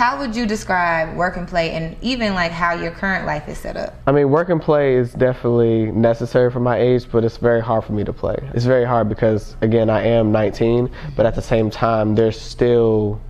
[0.00, 3.58] how would you describe work and play and even like how your current life is
[3.58, 3.94] set up?
[4.06, 7.84] I mean, work and play is definitely necessary for my age, but it's very hard
[7.84, 8.36] for me to play.
[8.54, 13.20] It's very hard because, again, I am 19, but at the same time, there's still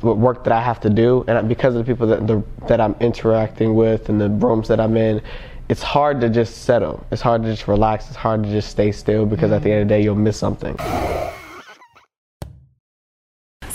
[0.00, 2.96] work that I have to do, and because of the people that the, that I'm
[3.00, 5.20] interacting with and the rooms that I'm in,
[5.68, 7.06] it's hard to just settle.
[7.10, 8.06] It's hard to just relax.
[8.08, 9.54] It's hard to just stay still because mm-hmm.
[9.56, 10.78] at the end of the day, you'll miss something.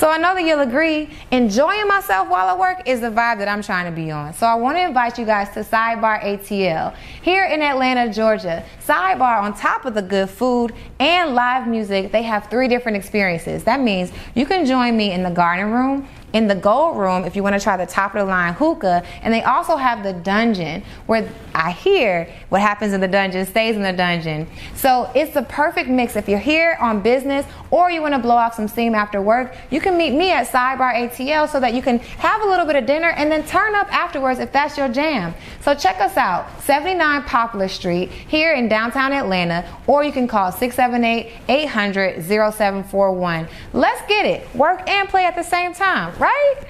[0.05, 3.47] So I know that you'll agree, enjoying myself while I work is the vibe that
[3.47, 4.35] I'm trying to be on.
[4.35, 8.63] So I want to invite you guys to Sidebar ATL here in Atlanta, Georgia.
[8.85, 13.63] Sidebar, on top of the good food and live music, they have three different experiences.
[13.63, 17.33] That means you can join me in the garden room in the gold room if
[17.33, 19.01] you want to try the top of the line hookah.
[19.21, 23.77] And they also have the dungeon where I hear what happens in the dungeon stays
[23.77, 24.45] in the dungeon.
[24.75, 26.17] So it's the perfect mix.
[26.17, 29.55] If you're here on business or you want to blow off some steam after work,
[29.71, 32.75] you can meet me at Sidebar ATL so that you can have a little bit
[32.75, 35.33] of dinner and then turn up afterwards if that's your jam.
[35.61, 40.51] So check us out, 79 Poplar Street here in downtown Atlanta, or you can call
[40.51, 43.47] 678 800 0741.
[43.71, 44.53] Let's get it.
[44.53, 46.61] Work and play at the same time, right?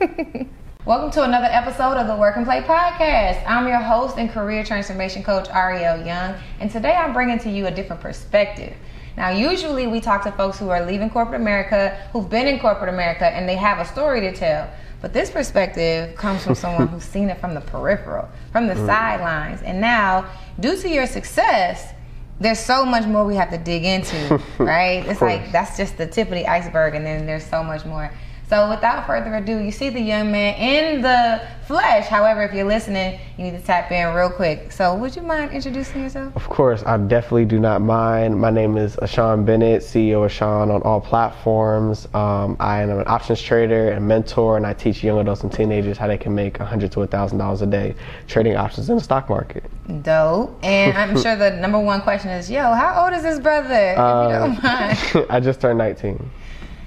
[0.86, 3.44] Welcome to another episode of the Work and Play Podcast.
[3.46, 7.68] I'm your host and career transformation coach, Ariel Young, and today I'm bringing to you
[7.68, 8.74] a different perspective.
[9.16, 12.92] Now, usually we talk to folks who are leaving corporate America, who've been in corporate
[12.92, 14.68] America, and they have a story to tell.
[15.00, 18.84] But this perspective comes from someone who's seen it from the peripheral, from the mm.
[18.84, 19.62] sidelines.
[19.62, 21.92] And now, due to your success,
[22.40, 25.06] there's so much more we have to dig into, right?
[25.06, 28.10] It's like that's just the tip of the iceberg, and then there's so much more.
[28.54, 32.06] So without further ado, you see the young man in the flesh.
[32.06, 34.70] However, if you're listening, you need to tap in real quick.
[34.70, 36.36] So would you mind introducing yourself?
[36.36, 38.38] Of course, I definitely do not mind.
[38.38, 42.06] My name is Ashon Bennet, CEO of Ashon on all platforms.
[42.14, 45.98] Um, I am an options trader and mentor, and I teach young adults and teenagers
[45.98, 47.96] how they can make a hundred to thousand dollars a day
[48.28, 49.64] trading options in the stock market.
[50.04, 50.56] Dope.
[50.62, 53.74] And I'm sure the number one question is, yo, how old is this brother?
[53.74, 55.26] If you don't mind.
[55.30, 56.30] I just turned 19.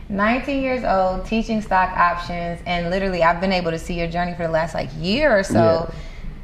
[0.09, 4.33] 19 years old, teaching stock options, and literally, I've been able to see your journey
[4.35, 5.89] for the last like year or so.
[5.89, 5.95] Yeah.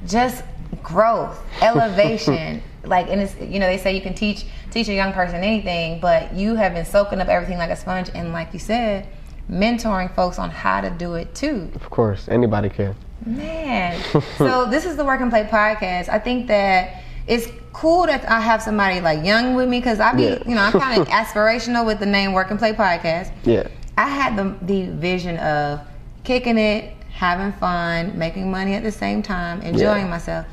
[0.05, 0.43] Just
[0.81, 2.61] growth, elevation.
[2.83, 5.99] like, and it's you know they say you can teach teach a young person anything,
[5.99, 9.07] but you have been soaking up everything like a sponge, and like you said,
[9.49, 11.71] mentoring folks on how to do it too.
[11.75, 12.95] Of course, anybody can.
[13.25, 14.01] Man,
[14.37, 16.09] so this is the Work and Play podcast.
[16.09, 20.13] I think that it's cool that I have somebody like young with me because I
[20.13, 20.43] be, yeah.
[20.45, 23.31] you know, I'm kind of aspirational with the name Work and Play Podcast.
[23.43, 23.67] Yeah.
[23.97, 25.81] I had the the vision of
[26.23, 30.09] kicking it, having fun, making money at the same time, enjoying yeah.
[30.09, 30.45] myself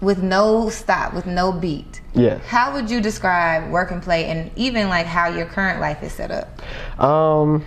[0.00, 2.00] with no stop, with no beat.
[2.14, 2.38] Yeah.
[2.38, 6.12] How would you describe work and play and even like how your current life is
[6.12, 7.02] set up?
[7.02, 7.64] Um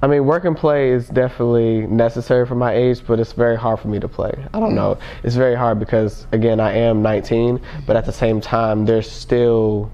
[0.00, 3.80] I mean, work and play is definitely necessary for my age, but it's very hard
[3.80, 4.32] for me to play.
[4.54, 4.96] I don't know.
[5.24, 9.90] It's very hard because, again, I am 19, but at the same time, there's still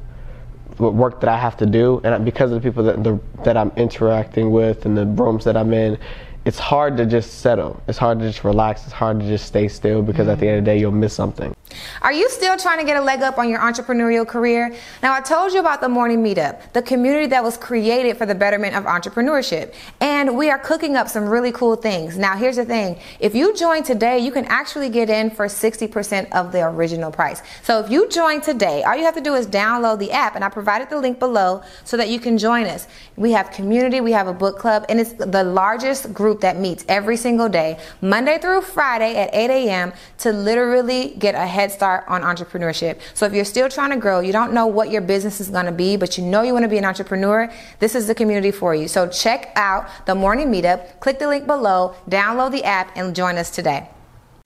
[0.78, 3.70] work that I have to do, and because of the people that the, that I'm
[3.76, 5.98] interacting with and the rooms that I'm in,
[6.44, 7.82] it's hard to just settle.
[7.88, 8.84] It's hard to just relax.
[8.84, 10.30] It's hard to just stay still because mm-hmm.
[10.32, 11.54] at the end of the day, you'll miss something.
[12.02, 14.74] Are you still trying to get a leg up on your entrepreneurial career?
[15.02, 18.34] Now, I told you about the morning meetup, the community that was created for the
[18.34, 19.74] betterment of entrepreneurship.
[20.00, 22.16] And we are cooking up some really cool things.
[22.16, 26.30] Now, here's the thing if you join today, you can actually get in for 60%
[26.32, 27.42] of the original price.
[27.62, 30.44] So if you join today, all you have to do is download the app, and
[30.44, 32.86] I provided the link below so that you can join us.
[33.16, 36.84] We have community, we have a book club, and it's the largest group that meets
[36.88, 42.04] every single day, Monday through Friday at 8 a.m., to literally get a head start
[42.08, 43.00] on entrepreneurship.
[43.14, 45.66] So if you're still trying to grow, you don't know what your business is going
[45.66, 48.50] to be, but you know you want to be an entrepreneur, this is the community
[48.50, 48.86] for you.
[48.86, 53.36] So check out the morning meetup, click the link below, download the app, and join
[53.38, 53.88] us today.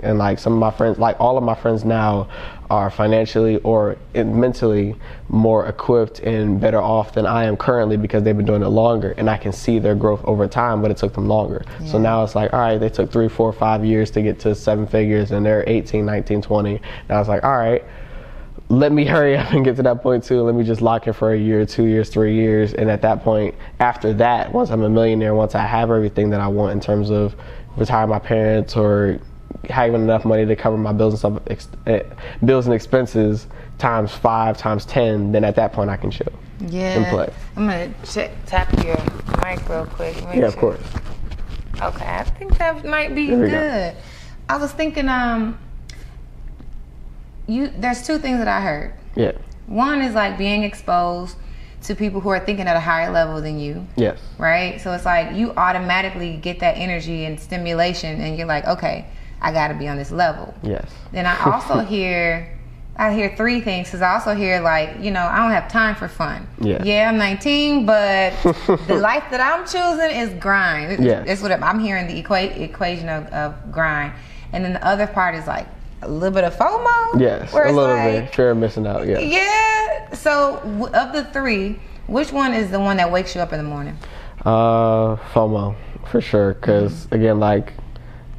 [0.05, 2.29] And like some of my friends, like all of my friends now
[2.71, 4.95] are financially or mentally
[5.29, 9.13] more equipped and better off than I am currently because they've been doing it longer
[9.19, 11.65] and I can see their growth over time, but it took them longer.
[11.81, 11.87] Yeah.
[11.89, 14.55] So now it's like, all right, they took three, four, five years to get to
[14.55, 16.81] seven figures and they're 18, 19, 20.
[17.09, 17.83] Now it's like, all right,
[18.69, 20.43] let me hurry up and get to that point too.
[20.43, 22.73] Let me just lock it for a year, two years, three years.
[22.73, 26.41] And at that point, after that, once I'm a millionaire, once I have everything that
[26.41, 27.35] I want in terms of
[27.77, 29.19] retire my parents or
[29.69, 32.03] having enough money to cover my bills and stuff, ex- eh,
[32.45, 33.47] bills and expenses
[33.79, 36.33] times five, times ten, then at that point I can chill.
[36.67, 36.99] Yeah.
[36.99, 37.33] And play.
[37.57, 38.97] I'm gonna check, tap your
[39.43, 40.17] mic real quick.
[40.17, 40.45] yeah, sure.
[40.47, 40.81] of course.
[41.81, 43.51] Okay, I think that might be good.
[43.51, 43.95] Go.
[44.49, 45.59] I was thinking, um,
[47.47, 47.69] you.
[47.69, 48.95] There's two things that I heard.
[49.15, 49.33] Yeah.
[49.67, 51.37] One is like being exposed
[51.83, 53.87] to people who are thinking at a higher level than you.
[53.97, 54.19] Yes.
[54.39, 54.81] Right?
[54.81, 59.07] So it's like you automatically get that energy and stimulation and you're like, okay,
[59.41, 60.55] I got to be on this level.
[60.63, 60.91] Yes.
[61.13, 62.55] Then I also hear
[62.97, 65.95] I hear three things because I also hear like, you know, I don't have time
[65.95, 66.49] for fun.
[66.61, 66.83] Yeah.
[66.83, 71.05] Yeah, I'm 19, but the life that I'm choosing is grind.
[71.05, 71.25] Yes.
[71.27, 74.15] That's what I'm, hearing the equa- equation of, of grind.
[74.53, 75.69] And then the other part is like
[76.03, 77.21] a little bit of FOMO.
[77.21, 77.53] Yes.
[77.53, 78.35] A little like, bit.
[78.35, 79.07] Fear of missing out.
[79.07, 79.21] Yeah.
[79.21, 80.13] Yeah.
[80.15, 83.59] So w- of the three, which one is the one that wakes you up in
[83.59, 83.97] the morning?
[84.45, 85.77] Uh, FOMO
[86.11, 86.55] for sure.
[86.55, 87.15] because Mm-hmm.
[87.15, 87.75] again, like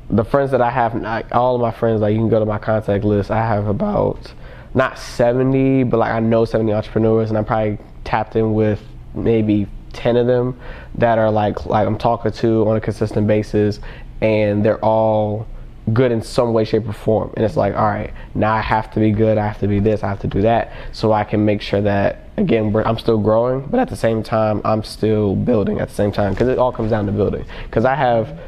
[0.09, 2.45] the friends that I have, like all of my friends, like you can go to
[2.45, 3.31] my contact list.
[3.31, 4.33] I have about
[4.73, 8.81] not 70, but like I know 70 entrepreneurs, and I'm probably tapped in with
[9.13, 10.59] maybe 10 of them
[10.95, 13.79] that are like like I'm talking to on a consistent basis,
[14.21, 15.47] and they're all
[15.93, 17.31] good in some way, shape, or form.
[17.35, 19.39] And it's like, all right, now I have to be good.
[19.39, 20.03] I have to be this.
[20.03, 23.65] I have to do that, so I can make sure that again I'm still growing,
[23.67, 26.71] but at the same time I'm still building at the same time because it all
[26.71, 27.45] comes down to building.
[27.65, 28.39] Because I have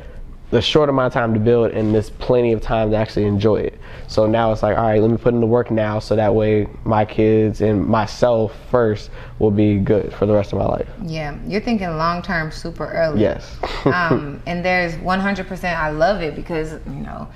[0.51, 3.55] the short amount of time to build and there's plenty of time to actually enjoy
[3.55, 3.79] it.
[4.07, 6.35] So now it's like, all right, let me put in the work now so that
[6.35, 9.09] way my kids and myself first
[9.39, 10.87] will be good for the rest of my life.
[11.03, 13.21] Yeah, you're thinking long term super early.
[13.21, 13.57] Yes.
[13.85, 15.63] um, and there's 100%.
[15.63, 17.29] I love it because you know,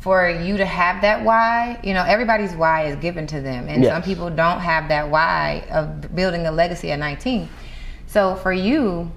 [0.00, 3.82] for you to have that why, you know, everybody's why is given to them, and
[3.82, 3.92] Yes.
[3.92, 7.48] some people don't have that why of building a legacy at 19.
[8.06, 9.10] So for you,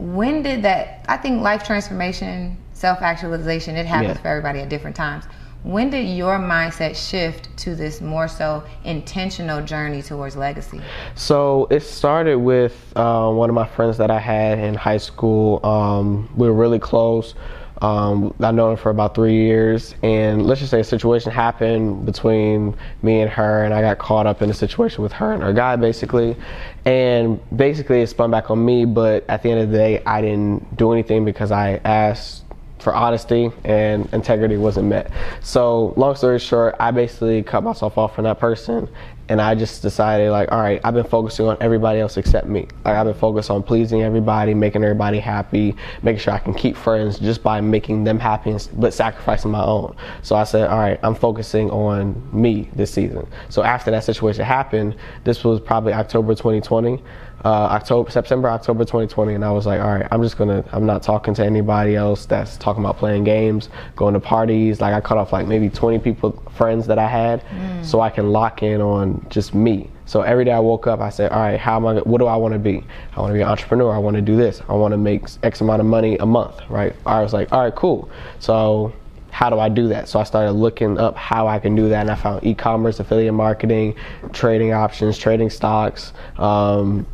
[0.00, 1.04] when did that?
[1.08, 4.22] I think life transformation, self actualization, it happens Yeah.
[4.22, 5.24] for everybody at different times.
[5.62, 10.80] When did your mindset shift to this more so intentional journey towards legacy?
[11.14, 15.64] So it started with uh, one of my friends that I had in high school.
[15.64, 17.34] Um, we were really close.
[17.80, 22.04] Um, I've known her for about three years, and let's just say a situation happened
[22.04, 25.42] between me and her, and I got caught up in a situation with her and
[25.42, 26.36] her guy, basically.
[26.84, 30.20] And basically, it spun back on me, but at the end of the day, I
[30.20, 32.44] didn't do anything because I asked
[32.80, 35.10] for honesty and integrity wasn't met.
[35.42, 38.88] So, long story short, I basically cut myself off from that person
[39.30, 42.66] and I just decided like, all right, I've been focusing on everybody else except me.
[42.84, 46.76] Like I've been focused on pleasing everybody, making everybody happy, making sure I can keep
[46.76, 49.94] friends just by making them happy but sacrificing my own.
[50.22, 53.24] So I said, all right, I'm focusing on me this season.
[53.50, 57.00] So after that situation happened, this was probably October 2020
[57.44, 60.86] uh, October, September, October 2020, and I was like, all right, I'm just gonna, I'm
[60.86, 64.80] not talking to anybody else that's talking about playing games, going to parties.
[64.80, 67.42] Like I cut off like maybe 20 people, friends that I had,
[67.84, 69.90] so I can lock in on just me.
[70.04, 71.94] So every day I woke up, I said, all right, how am I?
[72.00, 72.84] What do I want to be?
[73.16, 73.94] I want to be an entrepreneur.
[73.94, 74.60] I want to do this.
[74.68, 76.94] I want to make X amount of money a month, right?
[77.06, 78.10] I was like, all right, cool.
[78.40, 78.92] So
[79.30, 80.08] how do I do that?
[80.08, 83.34] So I started looking up how I can do that, and I found e-commerce, affiliate
[83.34, 83.94] marketing,
[84.32, 87.06] trading options, trading stocks, um,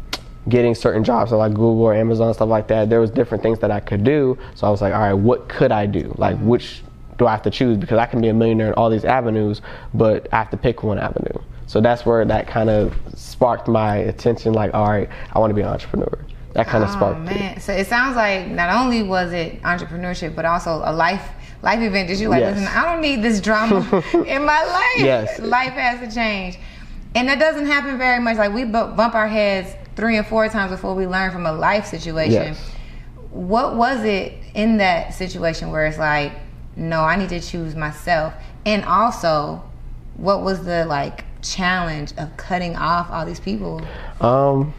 [0.49, 2.89] getting certain jobs at like Google or Amazon stuff like that.
[2.89, 4.39] There was different things that I could do.
[4.55, 6.15] So I was like, all right, what could I do?
[6.19, 6.83] Like, which
[7.19, 7.77] do I have to choose?
[7.79, 9.63] Because I can be a millionaire in all these avenues,
[9.95, 11.39] but I have to pick one avenue.
[11.67, 14.53] So that's where that kind of sparked my attention.
[14.53, 16.19] Like, all right, I want to be an entrepreneur.
[16.53, 17.35] That kind of Oh sparked it.
[17.35, 17.61] man!
[17.61, 21.29] So it sounds like not only was it entrepreneurship, but also a life
[21.61, 22.09] life event.
[22.09, 22.41] Did you like?
[22.41, 22.57] Yes.
[22.57, 23.79] Listen, I don't need this drama
[24.27, 25.05] in my life.
[25.05, 25.39] Yes.
[25.41, 26.59] life has to change,
[27.15, 28.39] and that doesn't happen very much.
[28.39, 31.87] Like we bump our heads three and four times before we learn from a life
[31.87, 32.55] situation.
[32.55, 32.71] Yes.
[33.31, 36.33] What was it in that situation where it's like,
[36.77, 38.35] no, I need to choose myself,
[38.65, 39.63] and also,
[40.17, 43.81] what was the like challenge of cutting off all these people?
[44.21, 44.75] Um,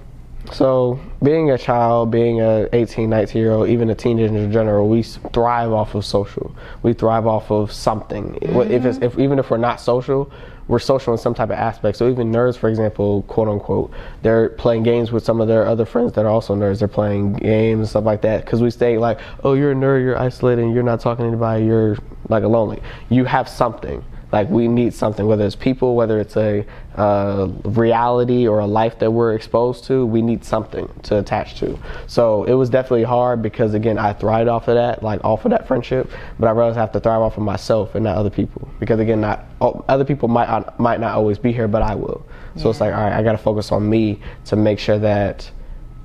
[0.52, 4.88] so being a child, being a 18, 19 year old, even a teenager in general,
[4.88, 6.56] we thrive off of social.
[6.84, 8.38] We thrive off of something.
[8.54, 10.32] What If it's, if even if we're not social,
[10.68, 11.98] we're social in some type of aspect.
[11.98, 15.86] So even nerds, for example, quote unquote, they're playing games with some of their other
[15.86, 16.80] friends that are also nerds.
[16.80, 20.04] They're playing games and stuff like that because we stay like, oh, you're a nerd,
[20.04, 21.98] you're isolated, and you're not talking to anybody, you're
[22.30, 22.82] like a lonely.
[23.10, 24.04] You have something.
[24.32, 26.66] Like we need something, whether it's people, whether it's a
[26.96, 31.80] uh, reality or a life that we're exposed to, we need something to attach to.
[32.08, 35.52] So it was definitely hard because again, I thrived off of that, like off of
[35.52, 38.30] that friendship, but I realized I have to thrive off of myself and not other
[38.30, 41.96] people because again, not oh, other people might might not always be here, but I
[41.96, 42.26] will.
[42.58, 45.50] So it's like, all right, I got to focus on me to make sure that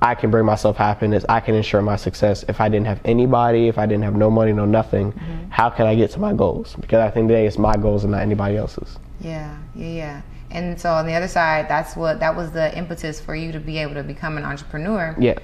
[0.03, 1.23] I can bring myself happiness.
[1.29, 2.43] I can ensure my success.
[2.49, 5.13] If I didn't have anybody, if I didn't have no money, no nothing,
[5.49, 6.75] how can I get to my goals?
[6.75, 8.99] Because I think today it's my goals and not anybody else's.
[9.21, 10.21] Yeah, yeah, yeah.
[10.51, 13.61] And so on the other side, that's what that was the impetus for you to
[13.61, 15.15] be able to become an entrepreneur.
[15.17, 15.39] Yeah.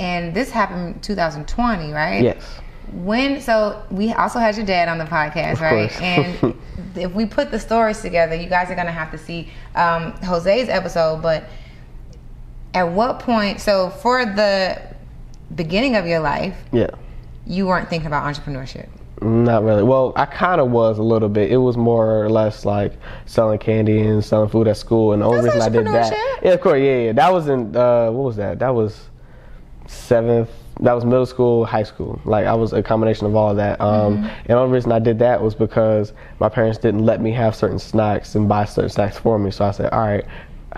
[0.00, 2.22] And this happened in 2020, right?
[2.22, 2.44] Yes.
[2.92, 6.02] When so we also had your dad on the podcast, Of right?
[6.02, 6.54] And
[6.96, 10.68] if we put the stories together, you guys are gonna have to see um, Jose's
[10.68, 11.22] episode.
[11.22, 11.44] But
[12.78, 13.60] at what point?
[13.60, 14.80] So for the
[15.54, 16.90] beginning of your life, Yeah.
[17.46, 18.86] you weren't thinking about entrepreneurship.
[19.20, 19.82] Not really.
[19.82, 21.50] Well, I kind of was a little bit.
[21.50, 22.92] It was more or less like
[23.26, 26.52] selling candy and selling food at school, and the only reason I did that, yeah,
[26.52, 27.12] of course, yeah, yeah.
[27.12, 28.60] That was in uh, what was that?
[28.60, 29.08] That was
[29.88, 30.50] seventh.
[30.80, 32.20] That was middle school, high school.
[32.24, 33.80] Like I was a combination of all of that.
[33.80, 37.32] Um, And the only reason I did that was because my parents didn't let me
[37.32, 39.50] have certain snacks and buy certain snacks for me.
[39.50, 40.24] So I said, all right,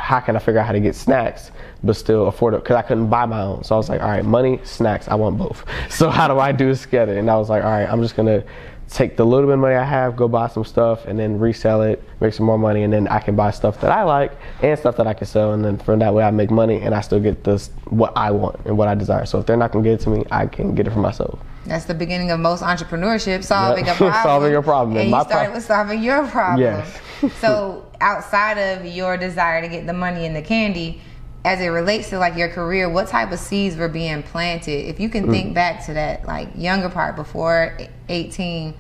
[0.01, 1.51] how can I figure out how to get snacks
[1.85, 2.63] but still afford it?
[2.63, 3.63] Because I couldn't buy my own.
[3.63, 5.65] So I was like, all right, money, snacks, I want both.
[5.91, 7.19] So how do I do this together?
[7.19, 8.43] And I was like, all right, I'm just gonna
[8.89, 11.83] take the little bit of money I have, go buy some stuff, and then resell
[11.83, 14.79] it, make some more money, and then I can buy stuff that I like and
[14.79, 17.03] stuff that I can sell, and then from that way I make money and I
[17.03, 19.27] still get this what I want and what I desire.
[19.27, 21.39] So if they're not gonna get it to me, I can get it for myself.
[21.67, 23.95] That's the beginning of most entrepreneurship, solving Yep.
[23.95, 24.23] a problem.
[24.23, 24.97] Solving a problem.
[24.97, 26.61] And My you started pro- with solving your problem.
[26.61, 26.99] Yes.
[27.41, 31.03] so outside of your desire to get the money and the candy,
[31.45, 34.89] as it relates to like your career, what type of seeds were being planted?
[34.89, 35.31] If you can Mm.
[35.31, 37.77] think back to that like younger part before
[38.09, 38.75] 18,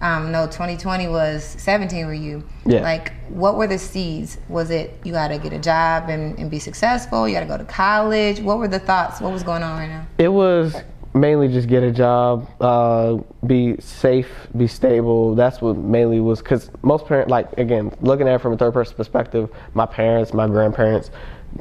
[0.00, 2.44] um, no, 2020 was 17 were you?
[2.64, 2.80] Yeah.
[2.82, 4.38] Like what were the seeds?
[4.48, 7.26] Was it you got to get a job and, and be successful?
[7.28, 8.40] You got to go to college?
[8.40, 9.20] What were the thoughts?
[9.20, 10.06] What was going on right now?
[10.18, 10.76] It was
[11.20, 15.34] mainly just get a job, uh, be safe, be stable.
[15.34, 18.72] That's what mainly was because most parents, like again, looking at it from a third
[18.72, 21.10] person perspective, my parents, my grandparents,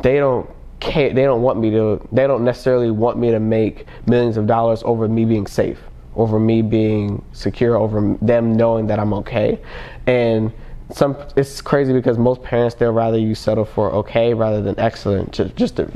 [0.02, 0.50] they don't
[0.80, 1.14] care.
[1.14, 2.06] They don't want me to.
[2.12, 5.80] They don't necessarily want me to make millions of dollars over me being safe,
[6.16, 9.60] over me being secure, over them knowing that I'm okay,
[10.06, 10.52] and.
[10.90, 15.34] Some it's crazy because most parents they'll rather you settle for okay rather than excellent,
[15.34, 15.92] just, just to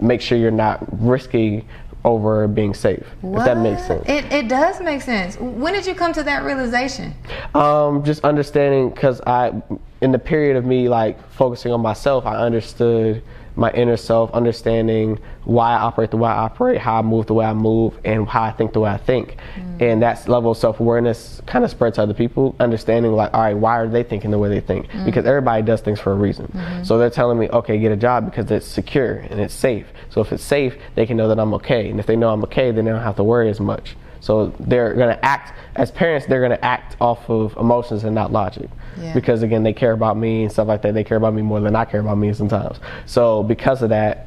[0.00, 1.66] make sure you're not risky
[2.04, 3.06] over being safe.
[3.22, 4.04] If that makes sense.
[4.08, 5.36] It, it does make sense.
[5.38, 7.14] When did you come to that realization?
[7.54, 9.52] Um, just understanding because I,
[10.00, 13.22] in the period of me like focusing on myself, I understood
[13.58, 17.34] my inner self, understanding why I operate the way I operate, how I move the
[17.34, 19.36] way I move, and how I think the way I think.
[19.56, 19.82] Mm.
[19.82, 23.40] And that level of self awareness kind of spreads to other people, understanding like, all
[23.40, 24.88] right, why are they thinking the way they think?
[24.88, 25.04] Mm.
[25.04, 26.46] Because everybody does things for a reason.
[26.54, 26.84] Mm-hmm.
[26.84, 29.86] So they're telling me, okay, get a job because it's secure and it's safe.
[30.10, 31.90] So if it's safe, they can know that I'm okay.
[31.90, 33.96] And if they know I'm okay, then they don't have to worry as much.
[34.20, 38.14] So they're going to act, as parents, they're going to act off of emotions and
[38.14, 38.68] not logic.
[39.00, 39.14] Yeah.
[39.14, 40.94] Because again, they care about me and stuff like that.
[40.94, 42.78] They care about me more than I care about me sometimes.
[43.06, 44.26] So because of that,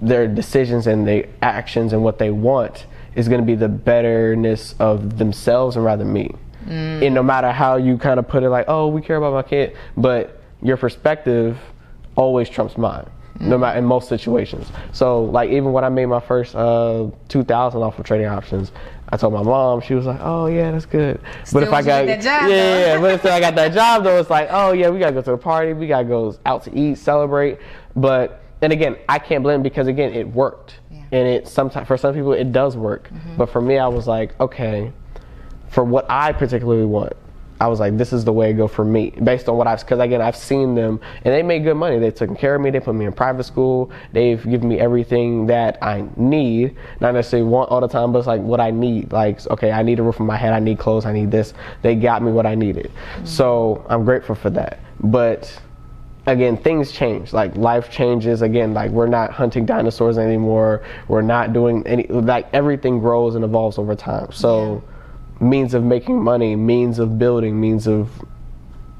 [0.00, 4.74] their decisions and their actions and what they want is going to be the betterness
[4.78, 6.34] of themselves and rather me.
[6.68, 9.42] And no matter how you kind of put it, like, oh, we care about my
[9.42, 11.56] kid, but your perspective
[12.16, 13.08] always trumps mine.
[13.38, 14.66] No matter in most situations.
[14.92, 18.72] So like even when I made my first uh, two thousand off of trading options,
[19.08, 19.80] I told my mom.
[19.82, 22.48] She was like, "Oh yeah, that's good." Still but if I got that job, yeah,
[22.48, 22.78] though.
[22.94, 25.22] yeah, but if I got that job though, it's like, oh yeah, we gotta go
[25.22, 27.58] to the party, we gotta go out to eat, celebrate.
[27.94, 31.02] But and again, I can't blame because again, it worked, Yeah.
[31.12, 33.08] and it sometimes for some people it does work.
[33.12, 33.36] Mm-hmm.
[33.36, 34.92] But for me, I was like, okay,
[35.68, 37.12] for what I particularly want.
[37.60, 39.80] I was like, this is the way to go for me, based on what I've,
[39.80, 41.98] because again, I've seen them, and they made good money.
[41.98, 42.70] They've taken care of me.
[42.70, 43.90] They put me in private school.
[44.12, 48.26] They've given me everything that I need, not necessarily want all the time, but it's
[48.26, 49.12] like what I need.
[49.12, 50.52] Like, okay, I need a roof on my head.
[50.52, 51.06] I need clothes.
[51.06, 51.54] I need this.
[51.82, 53.24] They got me what I needed, mm-hmm.
[53.24, 54.80] so I'm grateful for that.
[55.00, 55.58] But
[56.26, 57.32] again, things change.
[57.32, 58.42] Like life changes.
[58.42, 60.82] Again, like we're not hunting dinosaurs anymore.
[61.08, 62.06] We're not doing any.
[62.08, 64.32] Like everything grows and evolves over time.
[64.32, 64.82] So,
[65.40, 68.10] means of making money, means of building, means of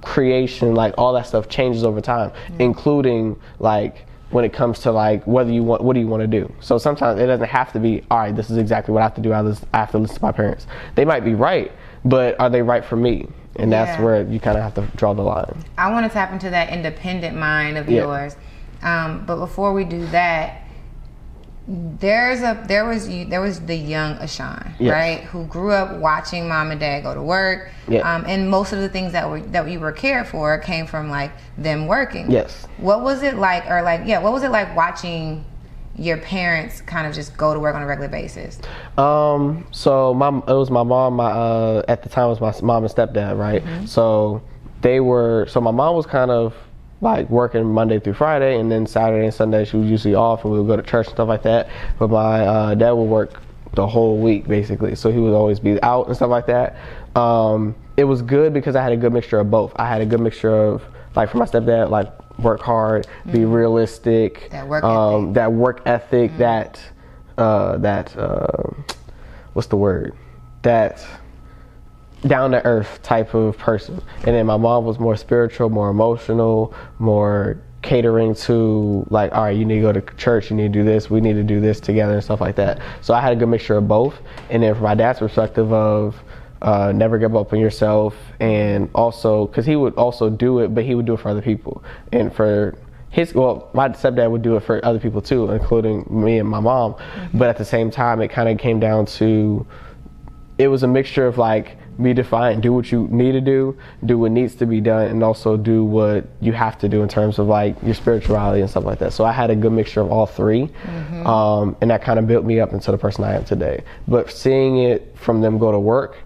[0.02, 5.24] creation, like all that stuff changes over time, including like when it comes to like
[5.26, 6.52] whether you want what do you want to do.
[6.60, 8.34] So sometimes it doesn't have to be all right.
[8.34, 9.32] This is exactly what I have to do.
[9.32, 9.40] I
[9.72, 10.66] I have to listen to my parents.
[10.94, 11.72] They might be right,
[12.04, 13.28] but are they right for me?
[13.58, 15.64] And that's where you kind of have to draw the line.
[15.78, 18.02] I want to tap into that independent mind of Yeah.
[18.02, 18.36] yours.
[18.82, 20.60] Um, but before we do that,
[21.68, 24.92] there's a there was you there was the young Ashon, Yes.
[24.92, 27.70] right, who grew up watching mom and dad go to work.
[27.88, 28.00] Yeah.
[28.14, 31.10] Um, and most of the things that were that you were cared for came from
[31.10, 32.30] like them working.
[32.30, 32.66] Yes.
[32.78, 35.44] What was it like, or like, yeah, what was it like watching
[35.96, 38.60] your parents kind of just go to work on a regular basis?
[38.96, 42.66] Um, so my it was my mom, my uh at the time it was my
[42.66, 43.62] mom and stepdad, right?
[43.88, 44.40] So
[44.82, 46.54] they were so my mom was kind of
[47.00, 50.52] like working Monday through Friday and then Saturday and Sunday she was usually off and
[50.52, 51.68] we would go to church and stuff like that.
[51.98, 53.40] But my uh, dad would work
[53.74, 54.94] the whole week basically.
[54.94, 56.76] So he would always be out and stuff like that.
[57.14, 59.72] Um, it was good because I had a good mixture of both.
[59.76, 60.82] I had a good mixture of
[61.14, 65.34] like for my stepdad, like work hard, be realistic, That work um, ethic.
[65.34, 66.80] that work ethic, that
[67.38, 68.46] uh, that uh,
[69.54, 70.14] what's the word?
[70.62, 71.04] That
[72.22, 74.02] down to earth type of person.
[74.18, 79.56] And then my mom was more spiritual, more emotional, more catering to like all right
[79.56, 81.60] you need to go to church you need to do this we need to do
[81.60, 84.18] this together and stuff like that so i had a good mixture of both
[84.50, 86.16] and then from my dad's perspective of
[86.62, 90.84] uh, never give up on yourself and also because he would also do it but
[90.84, 92.76] he would do it for other people and for
[93.10, 96.58] his well my stepdad would do it for other people too including me and my
[96.58, 97.38] mom mm-hmm.
[97.38, 99.64] but at the same time it kind of came down to
[100.58, 104.18] it was a mixture of like be defiant, do what you need to do, do
[104.18, 107.38] what needs to be done, and also do what you have to do in terms
[107.38, 109.12] of like your spirituality and stuff like that.
[109.12, 111.26] So I had a good mixture of all 3 mm-hmm.
[111.26, 113.82] um, and that kind of built me up into the person I am today.
[114.06, 116.18] But seeing it from them go to work,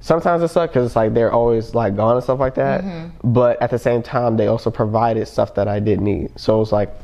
[0.00, 2.82] sometimes it sucked because it's like they're always like gone and stuff like that.
[2.82, 3.32] Mm-hmm.
[3.32, 6.38] But at the same time, they also provided stuff that I didn't need.
[6.38, 6.94] So it was like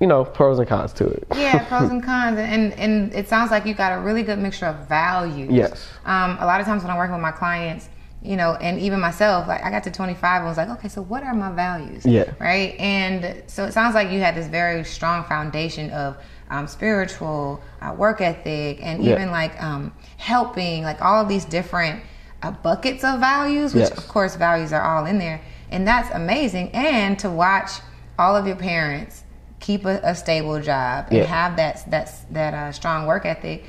[0.00, 1.26] you know, pros and cons to it.
[1.34, 4.66] yeah, pros and cons, and and it sounds like you got a really good mixture
[4.66, 5.50] of values.
[5.50, 5.88] Yes.
[6.04, 7.88] Um, a lot of times when I'm working with my clients,
[8.22, 11.02] you know, and even myself, like I got to 25 and was like, okay, so
[11.02, 12.04] what are my values?
[12.04, 12.32] Yeah.
[12.38, 12.78] Right.
[12.78, 16.16] And so it sounds like you had this very strong foundation of
[16.50, 19.30] um, spiritual uh, work ethic and even yeah.
[19.30, 22.02] like um, helping, like all of these different
[22.42, 23.98] uh, buckets of values, which yes.
[23.98, 25.40] of course values are all in there,
[25.70, 26.70] and that's amazing.
[26.72, 27.72] And to watch
[28.18, 29.24] all of your parents
[29.60, 31.24] keep a, a stable job and yeah.
[31.24, 33.64] have that that that uh, strong work ethic,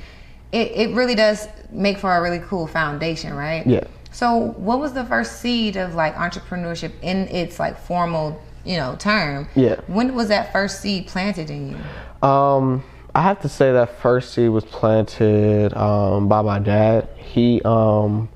[0.52, 3.66] it, it really does make for a really cool foundation, right?
[3.66, 3.84] Yeah.
[4.12, 8.96] So, what was the first seed of like entrepreneurship in its like formal, you know,
[8.96, 9.48] term?
[9.54, 9.80] Yeah.
[9.86, 12.28] When was that first seed planted in you?
[12.28, 12.82] Um,
[13.14, 17.08] I have to say that first seed was planted um, by my dad.
[17.16, 18.28] He um,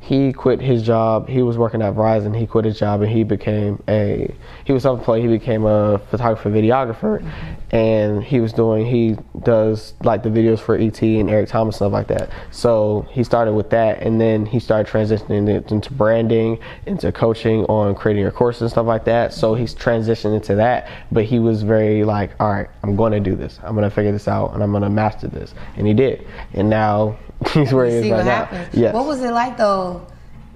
[0.00, 1.28] he quit his job.
[1.28, 2.36] He was working at Verizon.
[2.36, 5.22] He quit his job and he became a he was self-employed.
[5.22, 7.76] He became a photographer, videographer, mm-hmm.
[7.76, 11.76] and he was doing he does like the videos for ET and Eric Thomas and
[11.76, 12.30] stuff like that.
[12.50, 17.94] So he started with that, and then he started transitioning into branding, into coaching on
[17.94, 19.34] creating your courses and stuff like that.
[19.34, 23.20] So he's transitioned into that, but he was very like, all right, I'm going to
[23.20, 23.60] do this.
[23.62, 26.26] I'm going to figure this out, and I'm going to master this, and he did.
[26.54, 27.18] And now
[27.52, 28.68] he's where he is right now.
[28.72, 28.94] Yes.
[28.94, 30.06] What was it like though,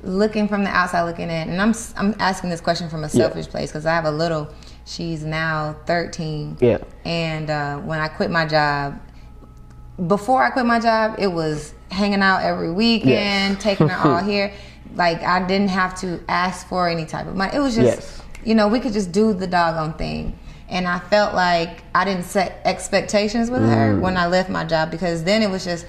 [0.03, 1.51] looking from the outside, looking in?
[1.51, 3.53] And I'm I'm asking this question from a selfish yeah.
[3.53, 4.49] place because I have a little.
[4.87, 6.59] She's now 13.
[6.61, 6.79] Yeah.
[7.07, 9.01] And uh, when I quit my job,
[10.07, 13.63] before I quit my job, it was hanging out every weekend, yes.
[13.63, 14.53] taking her all here.
[14.95, 17.57] Like I didn't have to ask for any type of money.
[17.57, 18.23] It was just, yes.
[18.45, 20.39] you know, we could just do the doggone thing.
[20.69, 23.75] And I felt like I didn't set expectations with mm.
[23.75, 25.87] her when I left my job because then it was just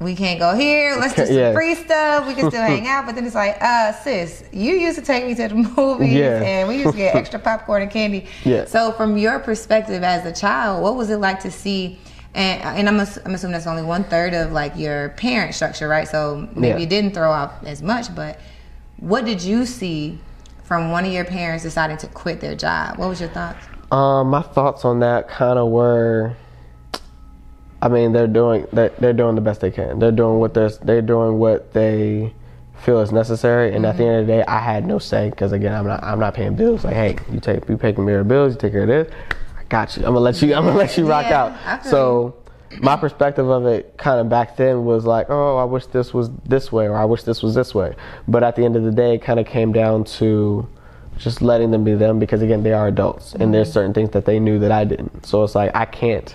[0.00, 0.96] we can't go here.
[0.98, 1.54] Let's do some yes.
[1.54, 2.26] free stuff.
[2.26, 3.04] We can still hang out.
[3.04, 6.42] But then it's like, uh, sis, you used to take me to the movies yeah.
[6.42, 8.26] and we used to get extra popcorn and candy.
[8.44, 8.64] Yeah.
[8.64, 11.98] So from your perspective as a child, what was it like to see
[12.34, 16.06] and, and I'm, I'm assuming that's only one third of like your parent structure, right?
[16.06, 16.78] So maybe yeah.
[16.78, 18.40] you didn't throw out as much, but
[18.98, 20.18] what did you see
[20.62, 22.98] from one of your parents deciding to quit their job?
[22.98, 23.66] What was your thoughts?
[23.90, 26.36] Um, my thoughts on that kind of were
[27.82, 29.98] I mean, they're doing they're, they're doing the best they can.
[29.98, 32.34] They're doing what they're they're doing what they
[32.82, 33.74] feel is necessary.
[33.74, 33.84] And mm-hmm.
[33.86, 36.18] at the end of the day, I had no say because again, I'm not I'm
[36.18, 36.84] not paying bills.
[36.84, 39.12] Like, hey, you take you paying me your bills, you take care of this.
[39.58, 40.04] I got you.
[40.04, 40.54] I'm gonna let you.
[40.54, 41.84] I'm gonna let you rock yeah, out.
[41.86, 42.36] So.
[42.78, 46.30] My perspective of it kind of back then was like, oh, I wish this was
[46.44, 47.96] this way, or I wish this was this way.
[48.28, 50.68] But at the end of the day, it kind of came down to
[51.18, 53.42] just letting them be them because, again, they are adults mm-hmm.
[53.42, 53.74] and there's mm-hmm.
[53.74, 55.26] certain things that they knew that I didn't.
[55.26, 56.34] So it's like, I can't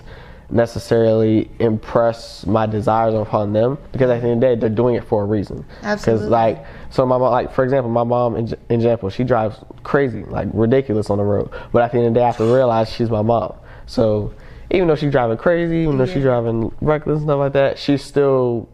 [0.50, 4.94] necessarily impress my desires upon them because at the end of the day they're doing
[4.94, 5.64] it for a reason.
[5.82, 6.26] Absolutely.
[6.26, 9.58] Because like so my mom like for example my mom in, in example she drives
[9.82, 12.36] crazy like ridiculous on the road but at the end of the day I have
[12.36, 13.54] to realize she's my mom.
[13.86, 14.32] So
[14.70, 16.14] even though she's driving crazy, even though yeah.
[16.14, 18.68] she's driving reckless and stuff like that, she's still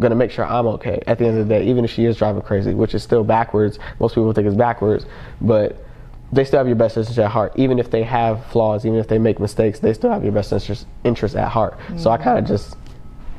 [0.00, 2.16] gonna make sure I'm okay at the end of the day, even if she is
[2.16, 3.78] driving crazy, which is still backwards.
[4.00, 5.06] Most people think it's backwards,
[5.40, 5.84] but
[6.32, 7.52] they still have your best interest at heart.
[7.56, 10.52] Even if they have flaws, even if they make mistakes, they still have your best
[10.52, 11.78] interest, interest at heart.
[11.78, 11.98] Mm-hmm.
[11.98, 12.76] So I kind of just,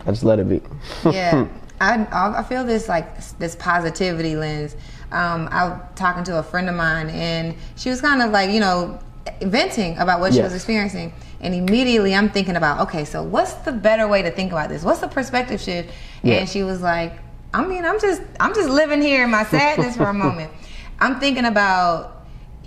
[0.06, 0.62] I just let it be.
[1.12, 1.48] yeah,
[1.82, 4.76] I, I feel this like this positivity lens.
[5.12, 8.52] Um, I was talking to a friend of mine, and she was kind of like,
[8.52, 9.00] you know,
[9.42, 10.38] venting about what yes.
[10.38, 11.14] she was experiencing.
[11.42, 14.84] And immediately I'm thinking about, okay, so what's the better way to think about this?
[14.84, 15.92] What's the perspective shift?
[16.24, 16.36] Yeah.
[16.36, 17.14] And she was like,
[17.54, 20.52] I mean, I'm just, I'm just living here in my sadness for a moment.
[21.00, 22.23] I'm thinking about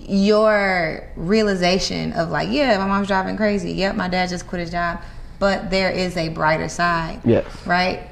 [0.08, 3.72] your realization of like, yeah, my mom's driving crazy.
[3.72, 5.00] Yep, my dad just quit his job.
[5.38, 7.20] But there is a brighter side.
[7.24, 7.44] Yes.
[7.66, 8.08] Right?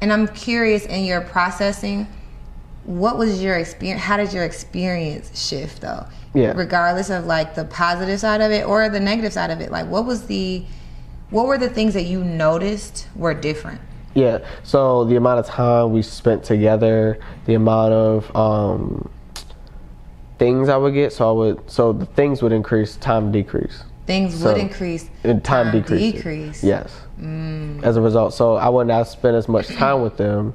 [0.00, 2.06] And I'm curious in your processing,
[2.84, 4.02] what was your experience?
[4.02, 6.06] How did your experience shift though?
[6.34, 6.52] Yeah.
[6.52, 9.70] Regardless of like the positive side of it or the negative side of it.
[9.70, 10.64] Like what was the
[11.30, 13.80] what were the things that you noticed were different?
[14.14, 14.38] Yeah.
[14.62, 19.10] So the amount of time we spent together, the amount of um
[20.42, 21.12] things I would get.
[21.12, 23.84] So I would so the things would increase, time decrease.
[24.06, 25.08] Things So, would increase.
[25.22, 26.12] And time, decrease.
[26.12, 26.64] decrease.
[26.64, 26.92] Yes.
[27.84, 30.54] As a result, so I wouldn't have spent as much time with them.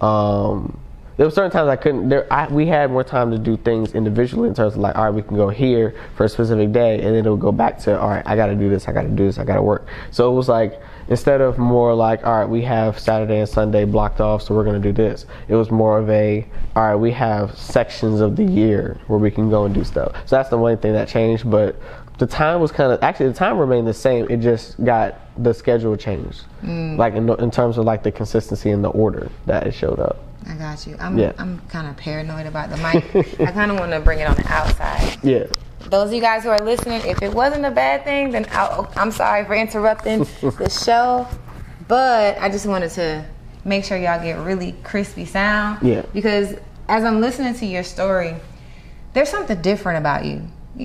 [0.00, 0.80] Um,
[1.18, 2.08] there were certain times I couldn't.
[2.08, 5.04] There, I, we had more time to do things individually in terms of like, all
[5.04, 8.00] right, we can go here for a specific day, and then it'll go back to,
[8.00, 9.62] all right, I got to do this, I got to do this, I got to
[9.62, 9.86] work.
[10.10, 13.84] So it was like instead of more like, all right, we have Saturday and Sunday
[13.84, 15.26] blocked off, so we're gonna do this.
[15.48, 19.30] It was more of a, all right, we have sections of the year where we
[19.30, 20.12] can go and do stuff.
[20.26, 21.76] So that's the one thing that changed, but
[22.18, 24.26] the time was kind of actually the time remained the same.
[24.28, 26.96] It just got the schedule changed, mm.
[26.98, 30.18] like in, in terms of like the consistency and the order that it showed up.
[30.46, 30.96] I got you.
[30.98, 31.32] I'm Yeah.
[31.38, 33.40] I'm kind of paranoid about the mic.
[33.40, 35.18] I kind of want to bring it on the outside.
[35.22, 35.46] Yeah.
[35.86, 38.90] Those of you guys who are listening, if it wasn't a bad thing, then I'll,
[38.96, 41.26] I'm sorry for interrupting the show.
[41.86, 43.24] But I just wanted to
[43.64, 45.86] make sure y'all get really crispy sound.
[45.86, 46.02] Yeah.
[46.12, 46.56] Because
[46.88, 48.34] as I'm listening to your story,
[49.14, 50.42] there's something different about you.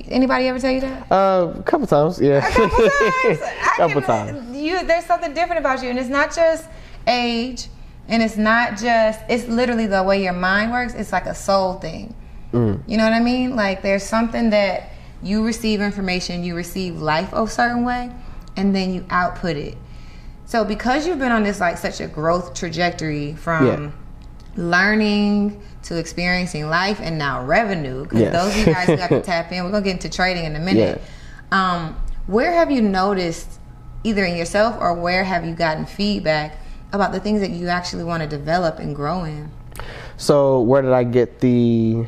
[0.08, 1.10] Anybody ever tell you that?
[1.12, 2.46] Uh, a couple times, yeah.
[2.46, 2.78] A couple
[3.36, 3.40] times.
[3.76, 4.56] Couple times.
[4.56, 6.66] You, there's something different about you, and it's not just
[7.06, 7.68] age,
[8.08, 9.20] and it's not just.
[9.28, 10.94] It's literally the way your mind works.
[10.94, 12.14] It's like a soul thing.
[12.54, 12.82] Mm.
[12.86, 13.56] You know what I mean?
[13.56, 14.90] Like there's something that
[15.22, 18.10] you receive information, you receive life a certain way,
[18.56, 19.76] and then you output it.
[20.46, 23.90] So because you've been on this like such a growth trajectory from Yeah.
[24.56, 28.32] learning to experiencing life and now revenue, because Yes.
[28.32, 30.56] those of you guys who got to tap in, we're gonna get into trading in
[30.56, 31.00] a minute.
[31.50, 33.58] Um, where have you noticed,
[34.04, 36.56] either in yourself or where have you gotten feedback
[36.92, 39.50] about the things that you actually want to develop and grow in?
[40.16, 42.06] So where did I get the?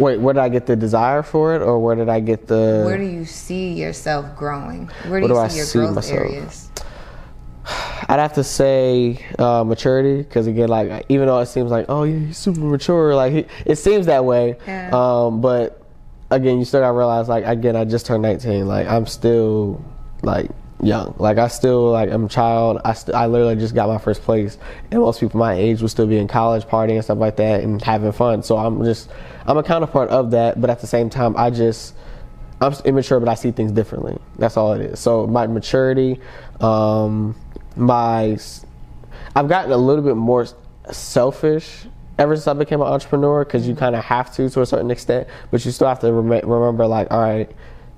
[0.00, 2.82] Wait, where did I get the desire for it, or where did I get the?
[2.86, 4.86] Where do you see yourself growing?
[4.86, 6.18] Where do Where you do I see your see growth myself?
[6.18, 6.70] areas?
[8.08, 12.04] I'd have to say uh, maturity, because again, like even though it seems like oh
[12.04, 14.56] yeah, he's super mature, like he, it seems that way.
[14.66, 14.90] Yeah.
[14.92, 15.82] Um, but
[16.30, 18.66] again, you still gotta realize like again, I just turned 19.
[18.66, 19.84] Like I'm still
[20.22, 20.50] like
[20.82, 21.14] young.
[21.18, 22.80] Like I still like I'm a child.
[22.84, 24.58] I st- I literally just got my first place,
[24.90, 27.62] and most people my age would still be in college, partying and stuff like that,
[27.62, 28.42] and having fun.
[28.42, 29.10] So I'm just
[29.46, 31.94] I'm a counterpart of that, but at the same time, I just
[32.60, 34.18] I'm immature, but I see things differently.
[34.38, 35.00] That's all it is.
[35.00, 36.20] So my maturity,
[36.60, 37.34] um,
[37.74, 38.38] my,
[39.34, 40.46] I've gotten a little bit more
[40.90, 41.86] selfish
[42.18, 44.90] ever since I became an entrepreneur because you kind of have to to a certain
[44.90, 47.50] extent, but you still have to rem- remember like, all right,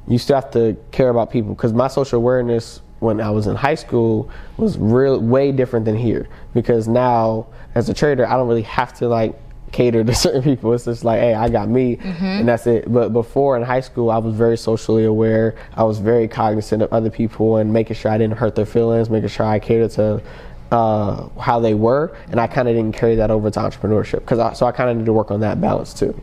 [0.08, 3.56] you still have to care about people because my social awareness when I was in
[3.56, 8.48] high school was real way different than here because now as a trader I don't
[8.48, 9.38] really have to like
[9.72, 10.72] cater to certain people.
[10.72, 11.98] It's just like, hey, I got me,
[12.38, 12.92] and that's it.
[12.92, 15.56] But before in high school, I was very socially aware.
[15.74, 19.10] I was very cognizant of other people and making sure I didn't hurt their feelings,
[19.10, 20.22] making sure I catered to
[20.70, 24.38] uh, how they were, and I kind of didn't carry that over to entrepreneurship because
[24.38, 26.18] I, so I kind of need to work on that balance too.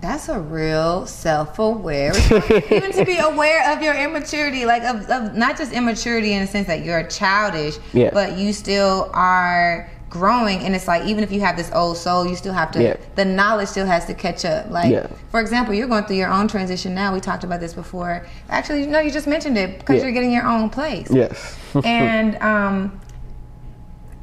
[0.00, 2.12] That's a real self-aware,
[2.70, 6.46] even to be aware of your immaturity, like of, of not just immaturity in the
[6.46, 8.10] sense that you're childish, Yeah.
[8.12, 10.60] but you still are growing.
[10.60, 12.82] And it's like even if you have this old soul, you still have to.
[12.82, 12.96] Yeah.
[13.16, 14.70] The knowledge still has to catch up.
[14.70, 15.08] Like Yeah.
[15.30, 17.12] for example, you're going through your own transition now.
[17.12, 18.24] We talked about this before.
[18.48, 20.04] Actually, no, you just mentioned it because Yeah.
[20.04, 21.08] you're getting your own place.
[21.10, 21.56] Yes.
[21.84, 23.00] and um,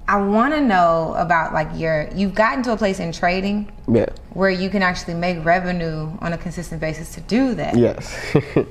[0.07, 2.09] I want to know about like your.
[2.13, 4.05] You've gotten to a place in trading yeah.
[4.33, 7.75] where you can actually make revenue on a consistent basis to do that.
[7.75, 8.35] Yes.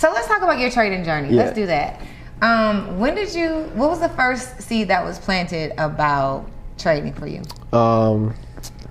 [0.00, 1.28] So let's talk about your trading journey.
[1.28, 1.42] Yeah.
[1.42, 2.00] Let's do that.
[2.40, 3.70] Um, when did you?
[3.74, 6.46] What was the first seed that was planted about
[6.78, 7.42] trading for you?
[7.74, 8.34] um,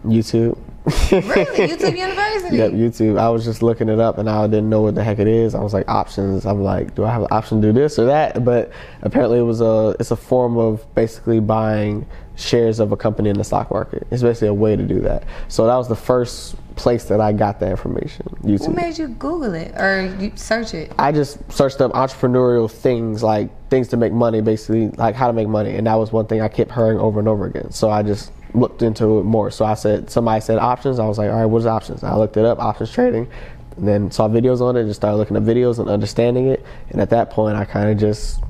[0.06, 0.56] YouTube.
[0.86, 2.58] Really, YouTube University.
[2.58, 3.20] Yep, YouTube.
[3.20, 5.56] I was just looking it up and I didn't know what the heck it is.
[5.56, 6.46] I was like options.
[6.46, 8.44] I'm like, do I have an option to do this or that?
[8.44, 13.30] But apparently it was a it's a form of basically buying shares of a company
[13.30, 14.08] in the stock market.
[14.12, 15.24] It's basically a way to do that.
[15.50, 18.26] So that was the first place that I got that information.
[18.30, 18.76] What YouTube.
[18.76, 20.94] made you Google it or you search it?
[20.98, 25.34] I just searched up entrepreneurial things, like things to make money, basically, like how to
[25.34, 27.72] make money, and that was one thing I kept hearing over and over again.
[27.72, 29.52] So I just looked into it more.
[29.52, 31.00] So I said, somebody said options.
[31.00, 32.04] I was like, all right, what's options?
[32.04, 33.30] I looked it up, options trading,
[33.78, 34.86] and then saw videos on it.
[34.86, 36.66] Just started looking at videos and understanding it.
[36.90, 38.42] And at that point, I kind of just,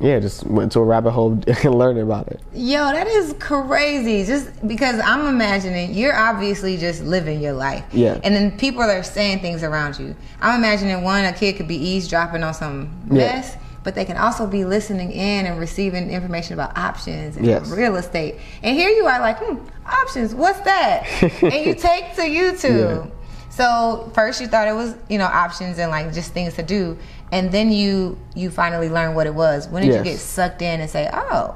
[0.00, 2.40] yeah, just went to a rabbit hole and learning about it.
[2.52, 4.24] Yo, that is crazy.
[4.24, 7.84] Just because I'm imagining you're obviously just living your life.
[7.92, 8.18] Yeah.
[8.24, 10.16] And then people are saying things around you.
[10.40, 13.56] I'm imagining one, a kid could be eavesdropping on some Yeah.
[13.84, 17.70] But they can also be listening in and receiving information about options and Yes.
[17.70, 18.36] real estate.
[18.62, 21.04] And here you are like, hmm, options, what's that?
[21.42, 23.04] and you take to YouTube.
[23.06, 23.10] Yeah.
[23.50, 26.98] So first you thought it was, you know, options and like just things to do.
[27.30, 29.68] And then you you finally learned what it was.
[29.68, 31.54] When did you get sucked in and say, "Oh,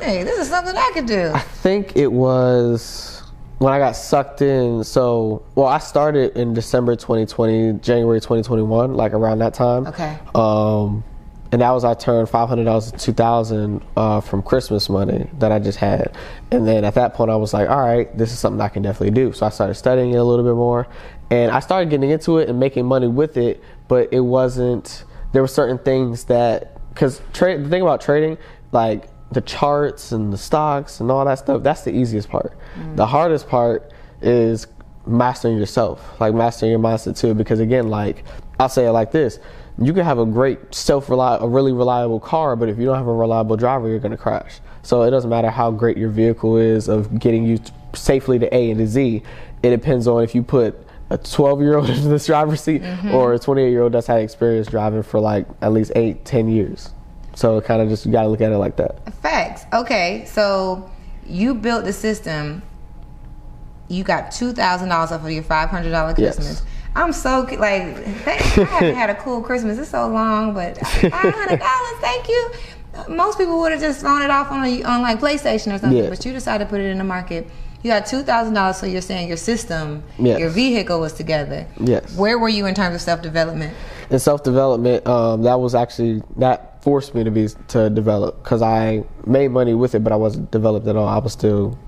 [0.00, 1.30] hey, this is something I could do"?
[1.34, 3.22] I think it was
[3.58, 9.12] when I got sucked in, so well, I started in December 2020, January 2021, like
[9.12, 9.86] around that time.
[9.88, 10.18] Okay.
[10.34, 11.04] Um,
[11.52, 15.28] and that was I turned five hundred dollars to two thousand uh, from Christmas money
[15.38, 16.16] that I just had,
[16.50, 18.82] and then at that point I was like, all right, this is something I can
[18.82, 19.32] definitely do.
[19.32, 20.86] So I started studying it a little bit more,
[21.30, 25.04] and I started getting into it and making money with it, but it wasn't.
[25.32, 28.38] There were certain things that because trade the thing about trading,
[28.72, 32.56] like the charts and the stocks and all that stuff, that's the easiest part.
[32.96, 34.66] The hardest part is
[35.06, 37.34] mastering yourself, like mastering your mindset too.
[37.34, 38.24] Because again, like
[38.58, 39.38] I'll say it like this:
[39.80, 42.96] you can have a great self reliable, a really reliable car, but if you don't
[42.96, 44.60] have a reliable driver, you're going to crash.
[44.82, 48.54] So it doesn't matter how great your vehicle is of getting you t- safely to
[48.54, 49.22] A and to Z.
[49.62, 53.14] It depends on if you put a 12 year old in the driver's seat mm-hmm.
[53.14, 56.48] or a 28 year old that's had experience driving for like at least eight, 10
[56.48, 56.90] years.
[57.34, 59.14] So it kind of just you got to look at it like that.
[59.14, 59.64] Facts.
[59.72, 60.90] Okay, so
[61.26, 62.62] you built the system.
[63.88, 66.64] You got two thousand dollars off of your five hundred dollar Yes.
[66.96, 69.78] I'm so like, thank, I haven't had a cool Christmas.
[69.78, 72.00] It's so long, but five hundred dollars.
[72.00, 72.50] Thank you.
[73.08, 75.92] Most people would have just thrown it off on a, on like PlayStation or something,
[76.04, 76.08] Yeah.
[76.10, 77.46] but you decided to put it in the market.
[77.82, 80.38] You got two thousand dollars, so you're saying your system, Yes.
[80.40, 81.66] your vehicle was together.
[81.78, 82.14] Yes.
[82.16, 83.74] Where were you in terms of self development?
[84.10, 88.60] in self development, um, that was actually that forced me to be to develop because
[88.62, 91.06] I made money with it, but I wasn't developed at all.
[91.06, 91.78] I was still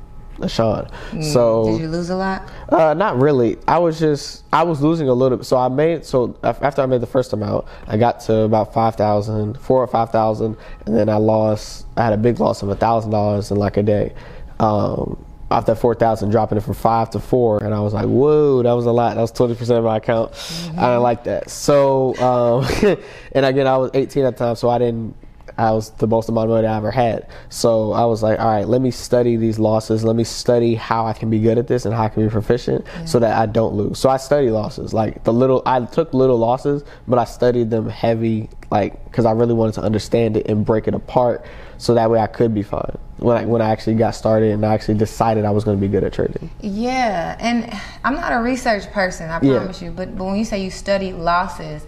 [0.41, 0.89] a Sean.
[1.23, 2.51] So Did you lose a lot?
[2.71, 3.59] uh, not really.
[3.69, 5.45] I was just I was losing a little bit.
[5.45, 8.97] So I made so after I made the first amount, I got to about five
[8.97, 11.87] thousand, four or five thousand, and then I lost.
[11.97, 14.15] I had a big loss of a thousand dollars in like a day.
[14.59, 18.63] Um, after four thousand, dropping it from five to four, and I was like, "Whoa,
[18.63, 19.15] that was a lot.
[19.17, 20.33] That was twenty percent of my account.
[20.79, 22.97] I didn't like that." So, um,
[23.33, 25.15] and again, I was eighteen at the time, so I didn't.
[25.63, 27.29] I was the most amount of money I ever had.
[27.49, 30.03] So I was like, all right, let me study these losses.
[30.03, 32.31] Let me study how I can be good at this and how I can be
[32.31, 33.99] proficient so that I don't lose.
[33.99, 34.93] So I study losses.
[34.93, 39.33] Like the little, I took little losses, but I studied them heavy, like, because I
[39.33, 41.45] really wanted to understand it and break it apart
[41.79, 44.67] so that way I could be fine when I, when I actually got started and
[44.67, 46.51] I actually decided I was going to be good at trading.
[46.61, 47.73] Yeah, and
[48.05, 49.59] I'm not a research person, I Yeah.
[49.59, 49.93] promise you.
[49.93, 51.85] But, but when you say you studied losses,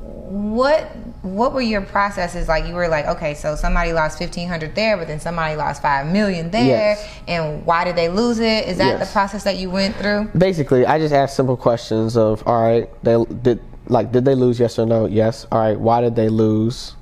[0.00, 2.66] what what were your processes like?
[2.66, 6.06] You were like, okay, so somebody lost fifteen hundred there, but then somebody lost five
[6.06, 6.64] million there,
[6.96, 7.08] Yes.
[7.26, 8.68] and why did they lose it?
[8.68, 9.08] Is that Yes.
[9.08, 10.30] the process that you went through?
[10.36, 14.58] basically i just asked simple questions of all right they did like did they lose
[14.60, 16.94] yes or no yes all right why did they lose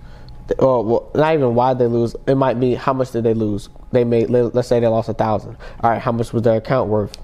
[0.59, 3.25] or oh, well, not even why did they lose it might be how much did
[3.25, 6.33] they lose they made let- let's say they lost a thousand all right how much
[6.33, 7.17] was their account worth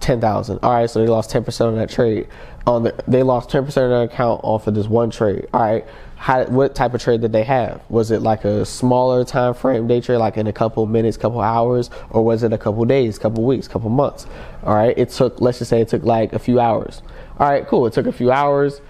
[0.00, 0.58] ten thousand.
[0.62, 2.28] All right, so they lost ten percent on that trade.
[2.66, 5.46] On the, they lost ten percent of their account off of this one trade.
[5.54, 5.86] All right,
[6.24, 7.82] how, what type of trade did they have?
[7.90, 11.42] Was it like a smaller time frame day trade, like in a couple minutes, couple
[11.42, 14.26] hours, or was it a couple days, couple weeks, couple months?
[14.62, 17.02] All right, it took let's just say it took like a few hours.
[17.38, 17.84] All right, cool.
[17.84, 18.80] It took a few hours.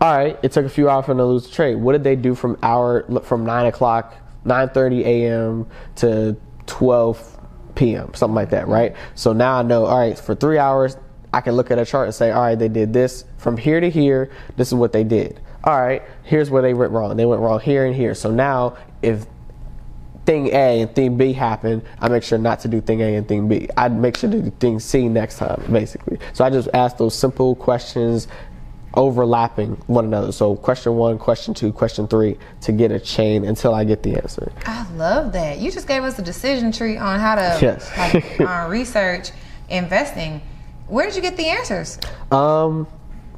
[0.00, 1.76] All right, it took a few hours for them to lose the trade.
[1.76, 5.68] What did they do from hour from nine o'clock, nine thirty a.m.
[5.96, 7.38] to twelve
[7.76, 8.12] p.m.
[8.14, 8.96] something like that, right?
[9.14, 9.84] So now I know.
[9.84, 10.96] All right, for three hours,
[11.32, 13.78] I can look at a chart and say, all right, they did this from here
[13.78, 14.32] to here.
[14.56, 15.40] This is what they did.
[15.66, 17.16] All right, here's where they went wrong.
[17.16, 18.14] They went wrong here and here.
[18.14, 19.26] So now if
[20.24, 23.26] thing A and thing B happen, I make sure not to do thing A and
[23.26, 23.68] thing B.
[23.76, 26.18] I make sure to do thing C next time, basically.
[26.34, 28.28] So I just ask those simple questions
[28.94, 30.32] overlapping one another.
[30.32, 34.16] So question one, question two, question three to get a chain until I get the
[34.16, 34.52] answer.
[34.64, 35.58] I love that.
[35.58, 37.90] You just gave us a decision tree on how to Yes.
[37.98, 39.30] like, uh, research
[39.68, 40.40] investing.
[40.86, 41.98] Where did you get the answers?
[42.30, 42.86] Um,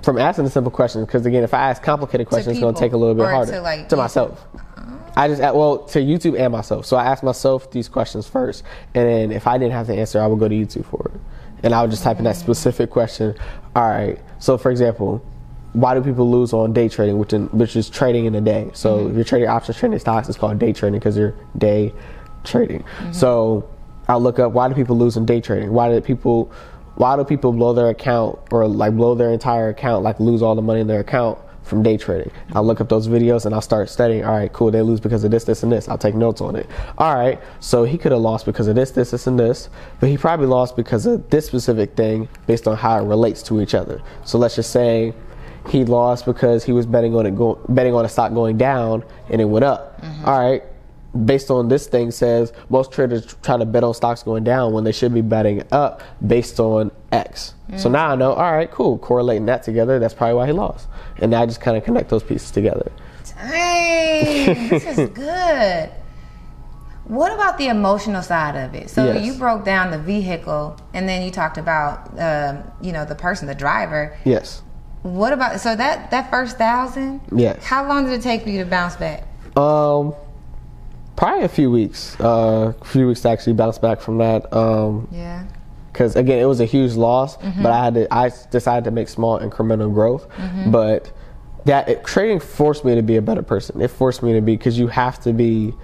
[0.02, 2.80] from asking the simple questions, because again, if I ask complicated questions, it's going to
[2.80, 3.52] take a little bit harder.
[3.52, 4.44] to, like, to myself.
[5.16, 6.86] I just well to YouTube and myself.
[6.86, 8.62] So I asked myself these questions first,
[8.94, 11.20] and then if I didn't have the answer, I would go to YouTube for it,
[11.64, 13.34] and I would just type in that specific question.
[13.74, 14.20] All right.
[14.38, 15.24] So for example,
[15.72, 18.70] why do people lose on day trading, which in, which is trading in a day?
[18.74, 21.92] So if you're trading options, trading stocks, it's called day trading because you're day
[22.44, 22.84] trading.
[23.12, 23.68] So
[24.08, 25.72] I'll look up why do people lose in day trading?
[25.72, 26.52] Why do people
[26.98, 30.56] why do people blow their account or like blow their entire account, like lose all
[30.56, 32.30] the money in their account from day trading?
[32.54, 34.24] I'll look up those videos and I'll start studying.
[34.24, 34.72] All right, cool.
[34.72, 35.88] They lose because of this, this, and this.
[35.88, 36.66] I'll take notes on it.
[36.98, 40.08] All right, so he could have lost because of this, this, this, and this, but
[40.08, 43.74] he probably lost because of this specific thing based on how it relates to each
[43.74, 44.02] other.
[44.24, 45.14] So let's just say
[45.68, 49.04] he lost because he was betting on it go, betting on a stock going down
[49.30, 50.02] and it went up.
[50.02, 50.24] Mm-hmm.
[50.24, 50.64] All right.
[51.24, 54.84] Based on this thing says most traders try to bet on stocks going down when
[54.84, 57.54] they should be betting up based on X.
[57.76, 60.86] So now I know, all right, cool, correlating that together, that's probably why he lost.
[61.18, 62.90] And now I just kind of connect those pieces together.
[63.36, 65.90] Dang, this is good.
[67.04, 68.90] What about the emotional side of it?
[68.90, 69.24] So Yes.
[69.24, 73.48] you broke down the vehicle, and then you talked about, um, you know, the person,
[73.48, 74.14] the driver.
[74.24, 74.62] Yes.
[75.02, 77.20] What about so that that first thousand?
[77.34, 77.64] Yes.
[77.64, 79.24] How long did it take for you to bounce back?
[79.56, 80.14] Um,
[81.18, 82.18] probably a few weeks.
[82.20, 84.50] Uh, a few weeks to actually bounce back from that.
[84.54, 85.44] Um, Yeah.
[85.92, 87.36] because again, it was a huge loss.
[87.38, 87.62] Mm-hmm.
[87.62, 88.14] But I had to.
[88.14, 90.28] I decided to make small incremental growth.
[90.30, 90.70] Mm-hmm.
[90.70, 91.12] But
[91.64, 93.80] that it, trading forced me to be a better person.
[93.82, 95.74] It forced me to be because you have to be.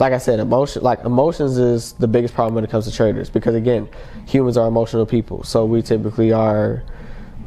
[0.00, 3.28] Like I said, emotion like emotions is the biggest problem when it comes to traders
[3.28, 3.88] because again,
[4.26, 5.42] humans are emotional people.
[5.42, 6.84] So we typically are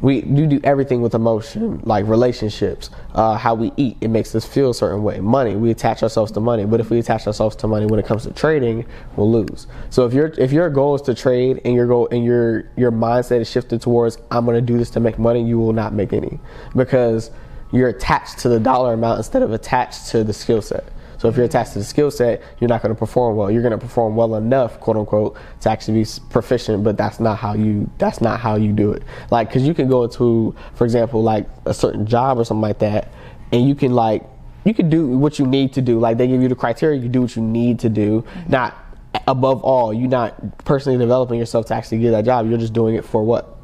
[0.02, 3.96] we you do everything with emotion, like relationships, uh, how we eat.
[4.00, 5.20] It makes us feel a certain way.
[5.20, 6.66] Money, we attach ourselves to money.
[6.66, 8.84] But if we attach ourselves to money when it comes to trading,
[9.16, 9.68] we'll lose.
[9.90, 12.90] So if your if your goal is to trade and your goal and your your
[12.90, 15.94] mindset is shifted towards I'm going to do this to make money, you will not
[15.94, 16.40] make any
[16.74, 17.30] because
[17.72, 20.84] you're attached to the dollar amount instead of attached to the skill set.
[21.22, 23.48] So if you're attached to the skill set, you're not going to perform well.
[23.48, 26.82] You're going to perform well enough, quote unquote, to actually be proficient.
[26.82, 27.88] But that's not how you.
[27.98, 29.04] That's not how you do it.
[29.30, 32.80] Like, because you can go into, for example, like a certain job or something like
[32.80, 33.12] that,
[33.52, 34.24] and you can like,
[34.64, 36.00] you can do what you need to do.
[36.00, 38.22] Like they give you the criteria, you do what you need to do.
[38.22, 38.50] Mm-hmm.
[38.50, 38.76] Not
[39.28, 42.48] above all, you're not personally developing yourself to actually get that job.
[42.48, 43.60] You're just doing it for what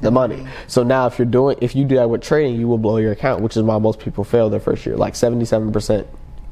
[0.00, 0.46] the money.
[0.68, 3.12] So now if you're doing if you do that with trading, you will blow your
[3.12, 4.96] account, which is why most people fail their first year.
[4.96, 6.06] Like 77%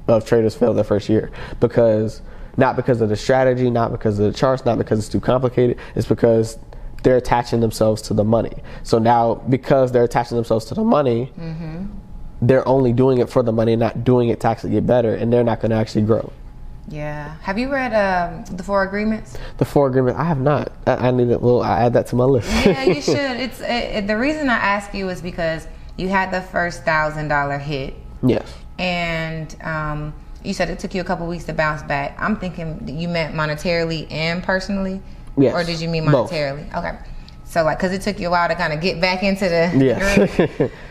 [0.08, 2.22] of traders fail their first year because
[2.56, 5.78] not because of the strategy, not because of the charts, not because it's too complicated.
[5.94, 6.58] It's because
[7.02, 8.52] they're attaching themselves to the money.
[8.82, 11.32] So now because they're attaching themselves to the money,
[12.40, 15.32] they're only doing it for the money, not doing it to actually get better, and
[15.32, 16.32] they're not going to actually grow.
[16.88, 17.36] Yeah.
[17.42, 19.38] Have you read um, the Four Agreements?
[19.58, 20.72] The four agreement, I have not.
[20.86, 21.62] I, I need a little.
[21.62, 22.50] I add that to my list.
[22.66, 23.16] yeah, you should.
[23.16, 27.28] It's it, it- the reason I ask you is because you had the first thousand
[27.28, 28.52] dollar hit, yes.
[28.82, 30.12] And um,
[30.44, 32.16] you said it took you a couple weeks to bounce back.
[32.18, 35.00] I'm thinking you meant monetarily and personally,
[35.36, 36.30] Yes, or did you mean both.
[36.30, 36.74] monetarily?
[36.76, 36.98] Okay,
[37.44, 39.72] so like because it took you a while to kind of get back into the
[39.76, 40.70] Yes.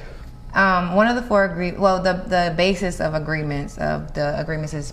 [0.54, 4.74] Um, one of the four agree well the the basis of agreements of the agreements
[4.74, 4.92] is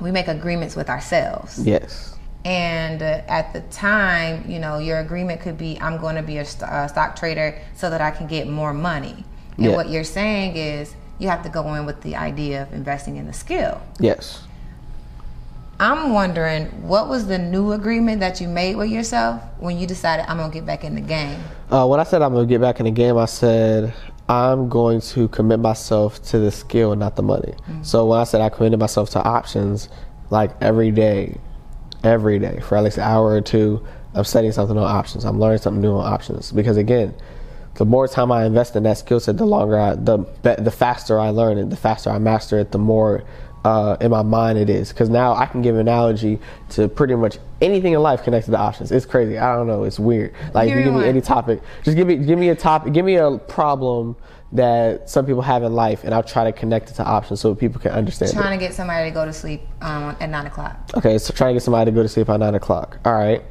[0.00, 1.58] we make agreements with ourselves.
[1.64, 2.14] yes.
[2.44, 6.38] And uh, at the time, you know, your agreement could be I'm going to be
[6.38, 9.24] a, st- stock trader so that I can get more money.
[9.56, 9.76] And Yeah.
[9.76, 13.26] what you're saying is you have to go in with the idea of investing in
[13.26, 13.80] the skill.
[14.00, 14.42] Yes.
[15.78, 20.26] I'm wondering what was the new agreement that you made with yourself when you decided
[20.28, 21.40] I'm going to get back in the game?
[21.70, 23.94] Uh, when I said I'm gonna get back in the game, I said
[24.28, 27.54] I'm going to commit myself to the skill, not the money.
[27.82, 29.88] So when I said I committed myself to options,
[30.30, 31.38] like every day,
[32.04, 35.24] every day for at least an hour or two, I'm studying something on options.
[35.24, 37.14] I'm learning something new on options because again,
[37.74, 40.70] the more time I invest in that skill set, the longer I, the be, the
[40.70, 43.24] faster I learn it, the faster I master it, the more
[43.64, 44.90] uh, in my mind it is.
[44.90, 46.38] Because now I can give an analogy
[46.70, 48.90] to pretty much anything in life connected to options.
[48.90, 49.38] It's crazy.
[49.38, 49.84] I don't know.
[49.84, 50.34] It's weird.
[50.54, 51.08] Like Give if you me give me one.
[51.08, 54.16] any topic, just give me give me a topic, give me a problem
[54.52, 57.54] that some people have in life, and I'll try to connect it to options so
[57.54, 58.32] people can understand.
[58.32, 58.34] it.
[58.34, 60.76] Trying to get somebody to go to sleep um, at nine o'clock.
[60.96, 62.98] Okay, so trying to get somebody to go to sleep at nine o'clock.
[63.04, 63.44] All right.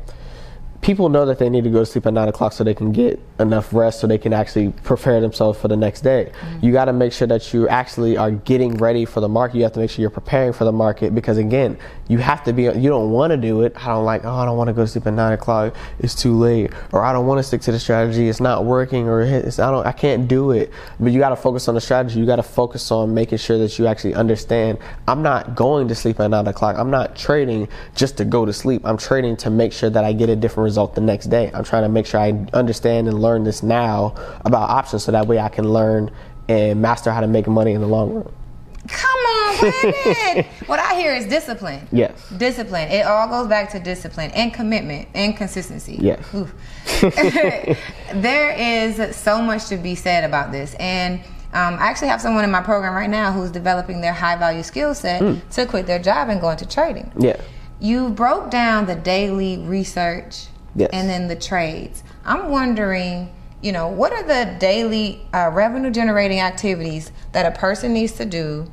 [0.81, 2.91] People know that they need to go to sleep at nine o'clock so they can
[2.91, 6.31] get enough rest so they can actually prepare themselves for the next day.
[6.31, 6.65] Mm-hmm.
[6.65, 9.57] You got to make sure that you actually are getting ready for the market.
[9.57, 12.53] You have to make sure you're preparing for the market because again, you have to
[12.53, 12.63] be.
[12.63, 13.75] You don't want to do it.
[13.77, 14.25] I don't like.
[14.25, 15.75] Oh, I don't want to go to sleep at nine o'clock.
[15.99, 16.71] It's too late.
[16.91, 18.29] Or I don't want to stick to the strategy.
[18.29, 19.07] It's not working.
[19.07, 19.85] Or it's, I don't.
[19.85, 20.71] I can't do it.
[20.99, 22.19] But you got to focus on the strategy.
[22.19, 24.79] You got to focus on making sure that you actually understand.
[25.07, 26.77] I'm not going to sleep at nine o'clock.
[26.77, 28.81] I'm not trading just to go to sleep.
[28.85, 31.49] I'm trading to make sure that I get a different result the next day.
[31.53, 34.13] I'm trying to make sure I understand and learn this now
[34.45, 36.12] about options so that way I can learn
[36.47, 38.32] and master how to make money in the long run.
[38.88, 41.86] Come on, what I hear is discipline.
[41.91, 42.13] Yes.
[42.38, 42.88] Discipline.
[42.89, 45.97] It all goes back to discipline and commitment and consistency.
[45.99, 46.23] Yes.
[48.13, 50.75] There is so much to be said about this.
[50.79, 51.19] And
[51.53, 54.63] um, I actually have someone in my program right now who's developing their high value
[54.63, 55.36] skill set Hmm.
[55.51, 57.12] to quit their job and go into trading.
[57.17, 57.38] Yeah.
[57.79, 60.89] You broke down the daily research Yes.
[60.93, 62.03] and then the trades.
[62.25, 67.93] I'm wondering, you know, what are the daily uh, revenue generating activities that a person
[67.93, 68.69] needs to do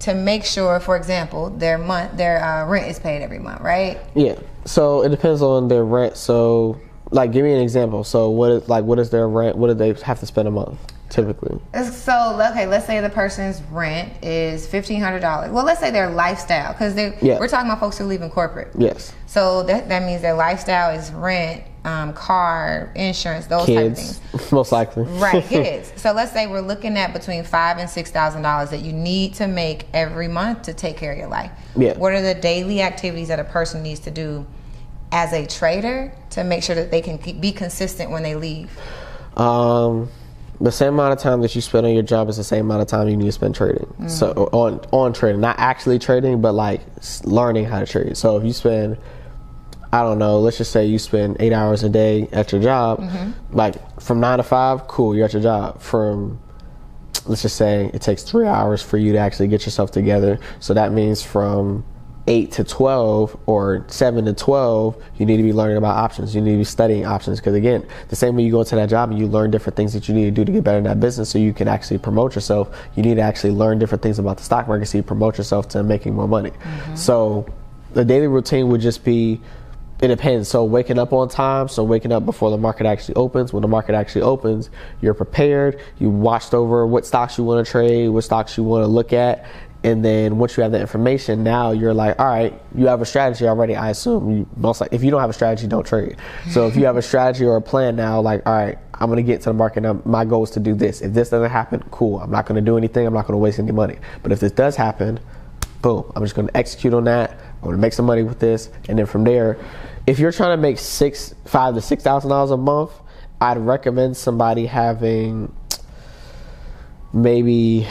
[0.00, 3.98] to make sure, for example, their month their uh, rent is paid every month, right?
[4.14, 4.38] Yeah.
[4.64, 6.16] So it depends on their rent.
[6.16, 6.80] So
[7.10, 8.04] like give me an example.
[8.04, 9.56] So what is like what is their rent?
[9.56, 10.78] What do they have to spend a month?
[11.10, 11.60] Typically.
[11.92, 15.50] So okay, let's say the person's rent is fifteen hundred dollars.
[15.50, 17.38] Well, let's say their lifestyle, because Yeah.
[17.38, 18.70] we're talking about folks who live in corporate.
[18.78, 19.12] Yes.
[19.26, 24.18] So that that means their lifestyle is rent, um, car, insurance, those type of Kids,
[24.18, 24.52] things.
[24.52, 25.02] most likely.
[25.04, 25.92] Right, kids.
[25.96, 29.34] So let's say we're looking at between five and six thousand dollars that you need
[29.34, 31.50] to make every month to take care of your life.
[31.76, 31.98] Yeah.
[31.98, 34.46] What are the daily activities that a person needs to do
[35.12, 38.70] as a trader to make sure that they can be consistent when they leave?
[39.36, 40.08] Um,
[40.60, 42.82] the same amount of time that you spend on your job is the same amount
[42.82, 43.86] of time you need to spend trading.
[43.98, 44.10] Mm.
[44.10, 46.82] So on on trading, not actually trading, but like
[47.24, 48.16] learning how to trade.
[48.16, 48.98] So if you spend,
[49.92, 53.00] I don't know, let's just say you spend eight hours a day at your job,
[53.00, 53.56] mm-hmm.
[53.56, 55.80] like from nine to five, cool, you're at your job.
[55.80, 56.38] From
[57.26, 60.38] let's just say it takes three hours for you to actually get yourself together.
[60.58, 61.84] So that means from
[62.30, 66.32] eight to 12 or seven to 12, you need to be learning about options.
[66.32, 67.40] You need to be studying options.
[67.40, 69.92] Because again, the same way you go into that job and you learn different things
[69.94, 71.98] that you need to do to get better in that business so you can actually
[71.98, 75.02] promote yourself, you need to actually learn different things about the stock market so you
[75.02, 76.50] promote yourself to making more money.
[76.50, 76.94] Mm-hmm.
[76.94, 77.46] So
[77.94, 79.40] the daily routine would just be
[80.00, 80.48] it depends.
[80.48, 83.52] So waking up on time, so waking up before the market actually opens.
[83.52, 84.70] When the market actually opens,
[85.02, 85.78] you're prepared.
[85.98, 89.12] You watched over what stocks you want to trade, what stocks you want to look
[89.12, 89.44] at,
[89.82, 93.06] and then once you have the information, now you're like, all right, you have a
[93.06, 93.76] strategy already.
[93.76, 96.16] I assume you most like if you don't have a strategy, don't trade.
[96.50, 99.22] So if you have a strategy or a plan now, like, all right, I'm gonna
[99.22, 99.80] get to the market.
[99.80, 101.00] Now, my goal is to do this.
[101.00, 102.20] If this doesn't happen, cool.
[102.20, 103.06] I'm not gonna do anything.
[103.06, 103.96] I'm not gonna waste any money.
[104.22, 105.18] But if this does happen,
[105.80, 107.38] boom, I'm just to execute on that.
[107.62, 109.58] I'm to make some money with this, and then from there,
[110.06, 112.92] if you're trying to make six, five to six thousand dollars a month,
[113.40, 115.54] I'd recommend somebody having
[117.12, 117.86] maybe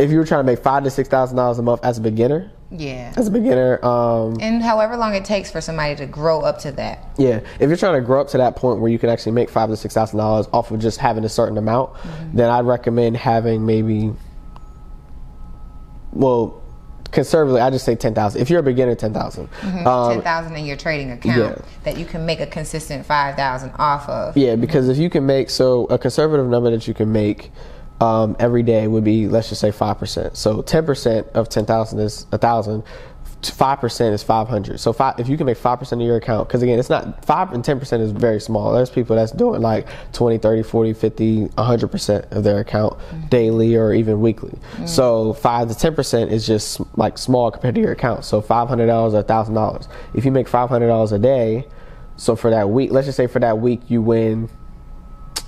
[0.00, 2.00] if you were trying to make five to six thousand dollars a month as a
[2.00, 2.50] beginner.
[2.72, 3.12] Yeah.
[3.16, 6.70] As a beginner, um, And however long it takes for somebody to grow up to
[6.72, 7.04] that.
[7.18, 9.50] Yeah, if you're trying to grow up to that point where you can actually make
[9.50, 11.96] five to six thousand dollars off of just having a certain amount,
[12.32, 14.12] then I'd recommend having maybe,
[16.12, 16.62] well,
[17.10, 18.40] conservatively, I just say ten thousand.
[18.40, 19.48] If you're a beginner, ten thousand.
[19.84, 21.64] Um, Ten thousand in your trading account yeah.
[21.82, 24.36] that you can make a consistent five thousand off of.
[24.36, 27.50] Yeah, because if you can make so a conservative number that you can make
[28.00, 30.36] um, every day would be let's just say five percent.
[30.36, 32.82] So ten percent of ten thousand is a thousand.
[33.42, 34.80] Five percent is five hundred.
[34.80, 37.24] So five, if you can make five percent of your account, because again, it's not
[37.24, 38.72] five and ten percent is very small.
[38.72, 42.98] There's people that's doing like 20, 30, 40, 50, 100 percent of their account
[43.30, 44.58] daily or even weekly.
[44.86, 48.24] So five to ten percent is just like small compared to your account.
[48.24, 49.88] So five hundred dollars or thousand dollars.
[50.14, 51.66] If you make five hundred dollars a day,
[52.16, 54.50] so for that week, let's just say for that week you win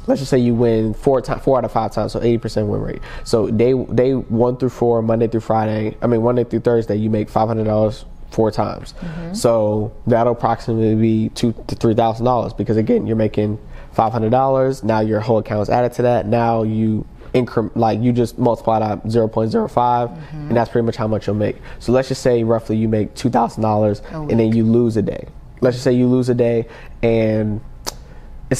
[0.07, 2.69] let's just say you win four times, four out of five times, so eighty percent
[2.69, 3.03] win rate.
[3.25, 7.11] So day day one through four, Monday through Friday, I mean Monday through Thursday, you
[7.11, 8.95] make five hundred dollars four times.
[8.95, 9.35] Mm-hmm.
[9.35, 13.59] So that'll approximately be two to three thousand dollars because again, you're making
[13.93, 14.83] five hundred dollars.
[14.83, 16.27] Now your whole account is added to that.
[16.27, 20.37] Now you increment like you just multiply that 0.05 mm-hmm.
[20.37, 23.15] and that's pretty much how much you'll make so let's just say roughly you make
[23.15, 25.27] $2000 and then you lose a day
[25.63, 26.69] let's just say you lose a day
[27.03, 27.63] and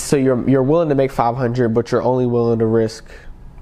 [0.01, 3.05] so you're you're willing to make 500 but you're only willing to risk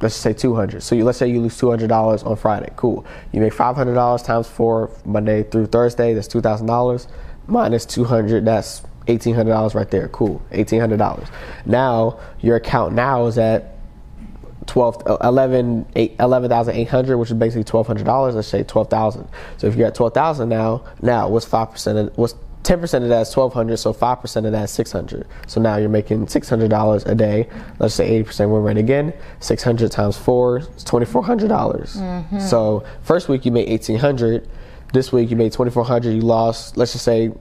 [0.00, 2.72] let's say 200 so you, let's say you lose $200 on friday.
[2.76, 3.04] Cool.
[3.32, 7.06] You make $500 times 4 monday through thursday that's $2000
[7.46, 10.08] minus 200 that's $1800 right there.
[10.08, 10.42] Cool.
[10.52, 11.28] $1800
[11.66, 13.76] now your account now is at
[14.66, 19.26] 12 11 eight- 11,800 which is basically $1200 let's say 12,000
[19.56, 23.34] so if you're at 12,000 now now what's 5% of, what's 10% of that is
[23.34, 27.48] 1200 so 5% of that is 600 so now you're making $600 a day.
[27.78, 29.14] Let's say 80% win rate again.
[29.40, 31.48] 600 times 4 is $2400.
[31.48, 32.38] Mm-hmm.
[32.40, 34.48] So first week you made 1800
[34.92, 37.32] this week you made 2400 you lost let's just say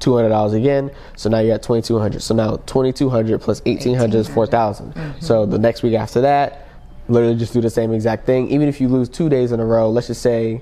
[0.00, 0.90] $200 again.
[1.16, 5.20] So now you're at 2200 so now 2200 plus 1800 is 4000 mm-hmm.
[5.20, 6.68] so the next week after that
[7.06, 8.50] literally just do the same exact thing.
[8.50, 10.60] Even if you lose two days in a row let's just say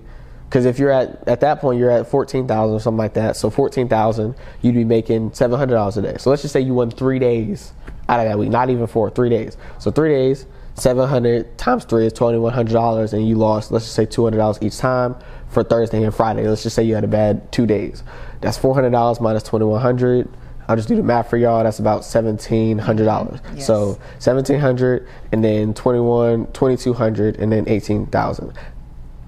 [0.52, 3.48] because if you're at at that point you're at 14000 or something like that so
[3.48, 7.72] 14000 you'd be making $700 a day so let's just say you won three days
[8.06, 10.44] out of that week not even four three days so three days
[10.74, 15.16] 700 times three is $2100 and you lost let's just say $200 each time
[15.48, 18.02] for thursday and friday let's just say you had a bad two days
[18.42, 20.28] that's $400 minus 2100
[20.68, 21.64] I'll just do the math for y'all.
[21.64, 23.40] That's about seventeen hundred dollars.
[23.54, 23.66] Yes.
[23.66, 28.52] So seventeen hundred, and then 21, 2200, and then eighteen thousand.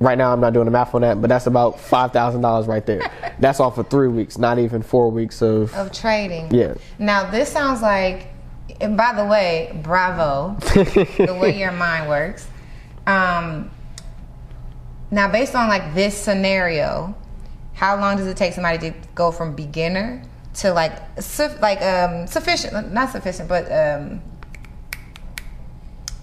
[0.04, 2.66] Right now, I'm not doing the math on that, but that's about five thousand dollars
[2.66, 3.10] right there.
[3.38, 5.72] that's all for three weeks, not even four weeks of.
[5.74, 6.54] Of trading.
[6.54, 6.74] Yeah.
[6.98, 8.28] Now this sounds like
[8.82, 10.56] and by the way, bravo.
[10.58, 12.46] the way your mind works.
[13.06, 13.70] Um
[15.10, 17.14] now based on like this scenario,
[17.72, 20.22] how long does it take somebody to go from beginner
[20.56, 20.92] to like
[21.62, 24.22] like um sufficient not sufficient but um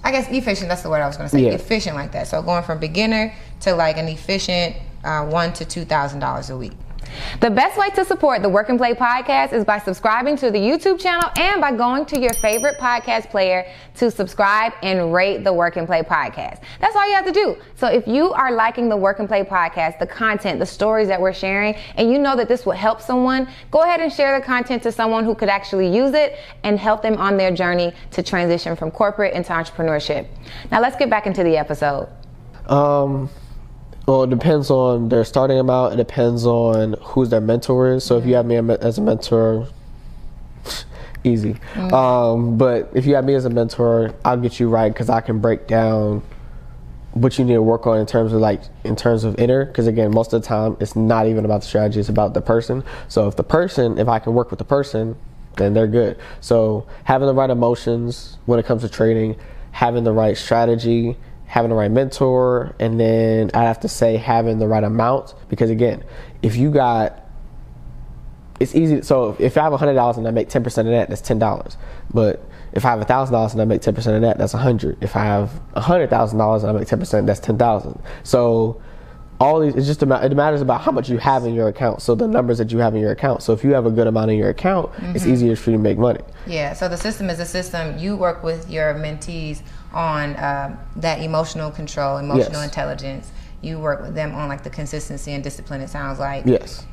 [0.03, 0.69] I guess efficient.
[0.69, 1.43] That's the word I was going to say.
[1.43, 1.51] Yeah.
[1.51, 2.27] Efficient like that.
[2.27, 6.57] So going from beginner to like an efficient uh, one to two thousand dollars a
[6.57, 6.73] week.
[7.39, 10.59] The best way to support the Work and Play podcast is by subscribing to the
[10.59, 15.53] YouTube channel and by going to your favorite podcast player to subscribe and rate the
[15.53, 16.61] Work and Play podcast.
[16.79, 17.57] That's all you have to do.
[17.75, 21.19] So if you are liking the Work and Play podcast, the content, the stories that
[21.19, 24.45] we're sharing, and you know that this will help someone, go ahead and share the
[24.45, 28.23] content to someone who could actually use it and help them on their journey to
[28.23, 30.27] transition from corporate into entrepreneurship.
[30.71, 32.09] Now let's get back into the episode.
[32.67, 33.29] Um,
[34.11, 35.93] well, it depends on their starting amount.
[35.93, 38.03] It depends on who's their mentor is.
[38.03, 39.69] So if you have me as a mentor,
[41.23, 41.55] easy.
[41.77, 45.21] Um, but if you have me as a mentor, I'll get you right because I
[45.21, 46.23] can break down
[47.13, 49.87] what you need to work on in terms of like in terms of inner because
[49.87, 52.85] again most of the time it's not even about the strategy it's about the person
[53.09, 55.17] so if the person if i can work with the person
[55.57, 59.35] then they're good so having the right emotions when it comes to trading
[59.73, 61.17] having the right strategy
[61.51, 65.69] having the right mentor and then i have to say having the right amount because
[65.69, 66.03] again
[66.41, 67.21] if you got
[68.61, 69.01] it's easy.
[69.01, 71.39] So if I have hundred dollars and I make ten percent of that, that's ten
[71.39, 71.77] dollars.
[72.13, 74.59] But if I have thousand dollars and I make ten percent of that, that's a
[74.59, 75.03] hundred.
[75.03, 77.99] If I have hundred thousand dollars and I make ten percent, that's ten thousand.
[78.23, 78.79] So
[79.39, 82.03] all these it's just about, it matters about how much you have in your account.
[82.03, 83.41] So the numbers that you have in your account.
[83.41, 85.33] So if you have a good amount in your account, it's mm-hmm.
[85.33, 86.21] easier for you to make money.
[86.45, 87.97] Yeah, so the system is a system.
[87.97, 89.63] You work with your mentees
[89.93, 92.63] on uh, that emotional control, emotional Yes.
[92.65, 93.31] intelligence.
[93.61, 95.81] You work with them on like the consistency and discipline.
[95.81, 96.85] It sounds like, Yes.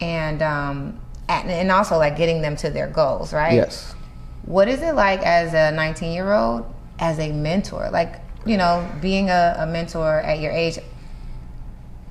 [0.00, 3.54] and um, at, and also like getting them to their goals, right?
[3.54, 3.94] Yes.
[4.44, 6.64] What is it like as a 19 year old
[6.98, 7.90] as a mentor?
[7.90, 10.78] Like, you know, being a, a mentor at your age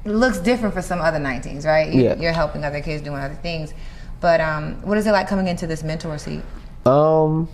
[0.06, 1.92] looks different for some other 19s, right?
[1.92, 2.16] You, Yeah.
[2.16, 3.74] You're helping other kids doing other things.
[4.20, 6.42] But um, what is it like coming into this mentor seat?
[6.86, 7.48] Um,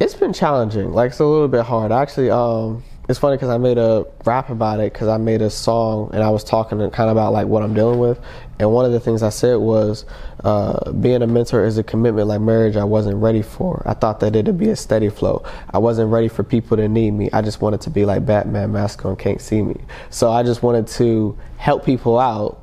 [0.00, 0.92] it's been challenging.
[0.92, 1.92] Like it's a little bit hard.
[1.92, 5.50] Actually, um, it's funny because I made a rap about it because I made a
[5.50, 8.20] song and I was talking kind of about like what I'm dealing with.
[8.58, 10.04] And one of the things I said was,
[10.44, 12.76] uh, being a mentor is a commitment like marriage.
[12.76, 13.82] I wasn't ready for.
[13.84, 15.44] I thought that it'd be a steady flow.
[15.70, 17.30] I wasn't ready for people to need me.
[17.32, 19.76] I just wanted to be like Batman, mask on, can't see me.
[20.10, 22.59] So I just wanted to help people out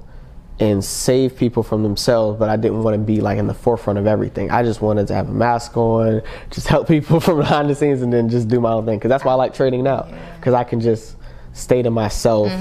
[0.60, 4.00] and save people from themselves, but I didn't want to be like in the forefront
[4.00, 4.50] of everything.
[4.50, 8.02] I just wanted to have a mask on, just help people from behind the scenes,
[8.02, 8.98] and then just do my own thing.
[8.98, 11.16] Because that's why I like trading now, because I can just
[11.54, 12.52] stay to myself,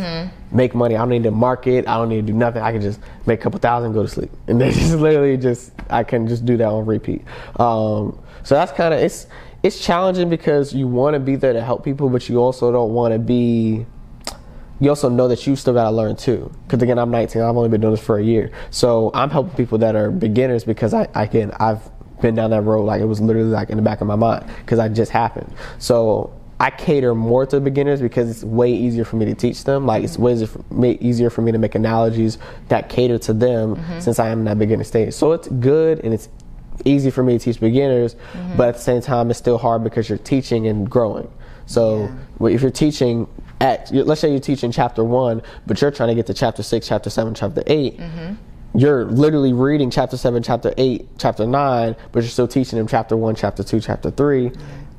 [0.51, 0.95] make money.
[0.95, 1.87] I don't need to market.
[1.87, 2.63] I don't need to do nothing.
[2.63, 5.73] I can just make a couple thousand, go to sleep, and then just literally just
[5.89, 7.23] I can just do that on repeat.
[7.59, 9.27] Um, so that's kind of it's
[9.63, 12.93] it's challenging because you want to be there to help people, but you also don't
[12.93, 13.87] want to be
[14.81, 16.51] you also know that you still got to learn too.
[16.64, 17.43] Because again, I'm 19.
[17.43, 20.64] I've only been doing this for a year, so I'm helping people that are beginners
[20.64, 21.81] because I, I can I've
[22.20, 24.47] been down that road like it was literally like in the back of my mind
[24.59, 25.53] because I just happened.
[25.79, 29.87] So I cater more to beginners because it's way easier for me to teach them.
[29.87, 33.35] Like it's way easier for me, easier for me to make analogies that cater to
[33.35, 34.01] them mm-hmm.
[34.01, 35.12] since I am in that beginner stage.
[35.12, 36.29] So it's good and it's
[36.85, 38.57] easy for me to teach beginners, mm-hmm.
[38.57, 41.31] but at the same time, it's still hard because you're teaching and growing.
[41.66, 43.27] So well, if you're teaching
[43.61, 46.87] at, let's say you're teaching chapter one, but you're trying to get to chapter six,
[46.89, 47.99] chapter seven, chapter 8
[48.75, 53.17] You're literally reading chapter seven, chapter eight, chapter nine, but you're still teaching them chapter
[53.17, 54.51] one, chapter two, chapter three.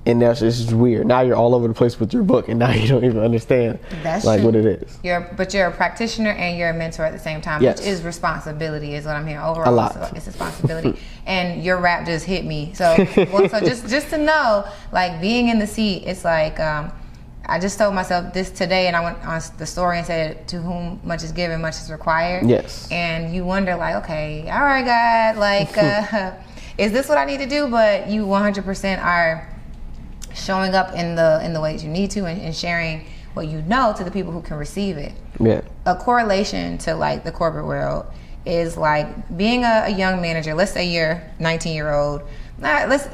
[0.07, 1.05] And that's just weird.
[1.05, 3.77] Now you're all over the place with your book, and now you don't even understand
[4.03, 4.45] That's like true.
[4.47, 4.97] what it is.
[5.03, 7.79] You're, but you're a practitioner and you're a mentor at the same time, Yes.
[7.79, 9.43] which is responsibility, is what I'm hearing.
[9.43, 9.95] Overall, A lot.
[9.97, 10.97] It's, it's responsibility.
[11.27, 12.71] and your rap just hit me.
[12.73, 12.95] So,
[13.31, 16.89] well, so just just to know, like being in the seat, it's like um,
[17.49, 20.57] I just told myself this today, and I went on the story and said, "To
[20.61, 22.87] whom much is given, much is required." Yes.
[22.91, 25.77] And you wonder, like, okay, all right, God, like,
[26.13, 26.33] uh,
[26.77, 27.67] is this what I need to do?
[27.67, 29.47] But you 100% are
[30.33, 33.61] showing up in the in the ways you need to and, and sharing what you
[33.63, 35.61] know to the people who can receive it Yeah.
[35.85, 38.05] a correlation to like the corporate world
[38.45, 42.21] is like being a, a young manager let's say you're 19 year old
[42.59, 43.07] nah, let's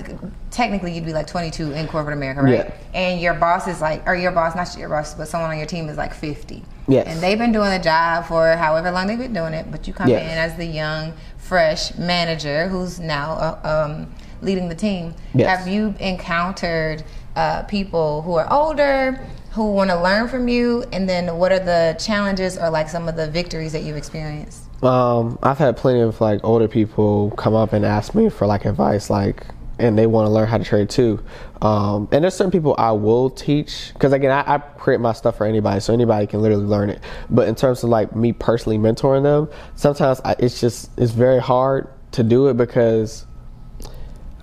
[0.52, 2.74] technically you'd be like 22 in corporate america right Yeah.
[2.94, 5.66] and your boss is like or your boss not your boss but someone on your
[5.68, 7.08] team is like 50 Yes.
[7.08, 9.94] and they've been doing the job for however long they've been doing it but you
[9.94, 10.22] come Yes.
[10.24, 15.58] in as the young fresh manager who's now uh, um, leading the team Yes.
[15.60, 17.04] have you encountered
[17.36, 19.20] uh, people who are older
[19.52, 23.08] who want to learn from you and then what are the challenges or like some
[23.08, 27.54] of the victories that you've experienced Um, I've had plenty of like older people come
[27.54, 29.46] up and ask me for like advice, like,
[29.80, 31.24] and they want to learn how to trade too.
[31.62, 35.38] Um, and there's certain people I will teach because again, I, I create my stuff
[35.38, 37.02] for anybody, so anybody can literally learn it.
[37.30, 41.40] But in terms of like me personally mentoring them, sometimes I, it's just it's very
[41.40, 43.26] hard to do it because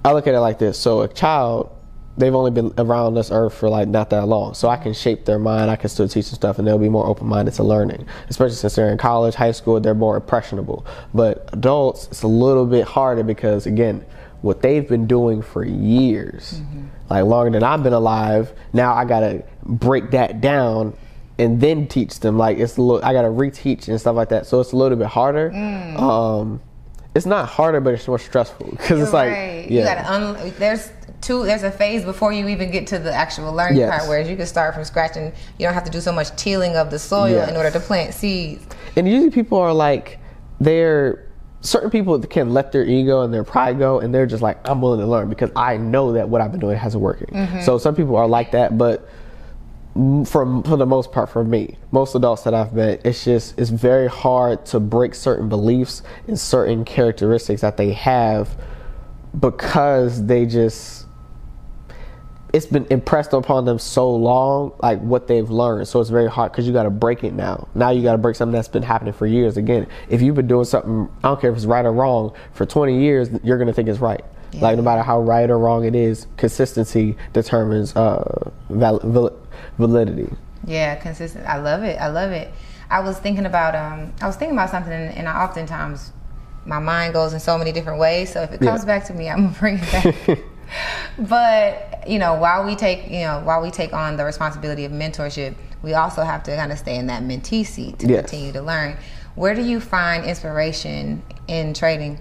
[0.05, 0.78] I look at it like this.
[0.78, 1.70] So a child,
[2.20, 4.54] they've only been around this earth for like not that long.
[4.54, 5.70] So I can shape their mind.
[5.70, 8.06] I can still teach them stuff, and they'll be more open minded to learning.
[8.28, 10.86] Especially since they're in college, high school, they're more impressionable.
[11.12, 14.04] But adults, it's a little bit harder because again,
[14.42, 16.86] what they've been doing for years, mm-hmm.
[17.08, 18.52] like longer than I've been alive.
[18.72, 20.94] Now I gotta break that down
[21.38, 22.38] and then teach them.
[22.38, 24.46] Like it's a little, I gotta reteach and stuff like that.
[24.46, 25.50] So it's a little bit harder.
[25.50, 25.98] Mm.
[25.98, 26.60] Um,
[27.14, 29.70] it's not harder, but it's more stressful because it's like right.
[29.70, 29.80] yeah.
[29.80, 30.90] you gotta un- there's
[31.30, 33.90] two there's a phase before you even get to the actual learning yes.
[33.90, 36.34] part whereas you can start from scratch and you don't have to do so much
[36.36, 37.48] tilling of the soil yes.
[37.48, 38.66] in order to plant seeds
[38.96, 40.18] and usually people are like
[40.60, 41.26] they're
[41.62, 44.80] certain people can let their ego and their pride go and they're just like i'm
[44.80, 47.60] willing to learn because i know that what i've been doing hasn't working mm-hmm.
[47.60, 49.08] so some people are like that but
[50.24, 53.70] for for the most part for me most adults that i've met it's just it's
[53.70, 58.48] very hard to break certain beliefs and certain characteristics that they have
[59.38, 60.99] because they just
[62.53, 65.86] it's been impressed upon them so long, like what they've learned.
[65.88, 67.68] So it's very hard because you got to break it now.
[67.74, 69.57] Now you got to break something that's been happening for years.
[69.57, 72.66] Again, if you've been doing something, I don't care if it's right or wrong, for
[72.66, 74.24] 20 years, you're going to think it's right.
[74.53, 74.62] Yeah.
[74.62, 79.38] Like no matter how right or wrong it is, consistency determines uh, val-
[79.78, 80.28] validity.
[80.66, 81.46] Yeah, consistent.
[81.46, 82.01] I love it.
[82.01, 82.53] I love it.
[82.90, 86.12] I was thinking about um, I was thinking about something, and I oftentimes
[86.66, 88.32] my mind goes in so many different ways.
[88.32, 88.86] So if it comes yeah.
[88.86, 90.38] back to me, I'm gonna bring it back.
[91.18, 94.92] but you know, while we take you know while we take on the responsibility of
[94.92, 98.20] mentorship, we also have to kind of stay in that mentee seat to yes.
[98.22, 98.96] continue to learn.
[99.34, 102.20] Where do you find inspiration in trading?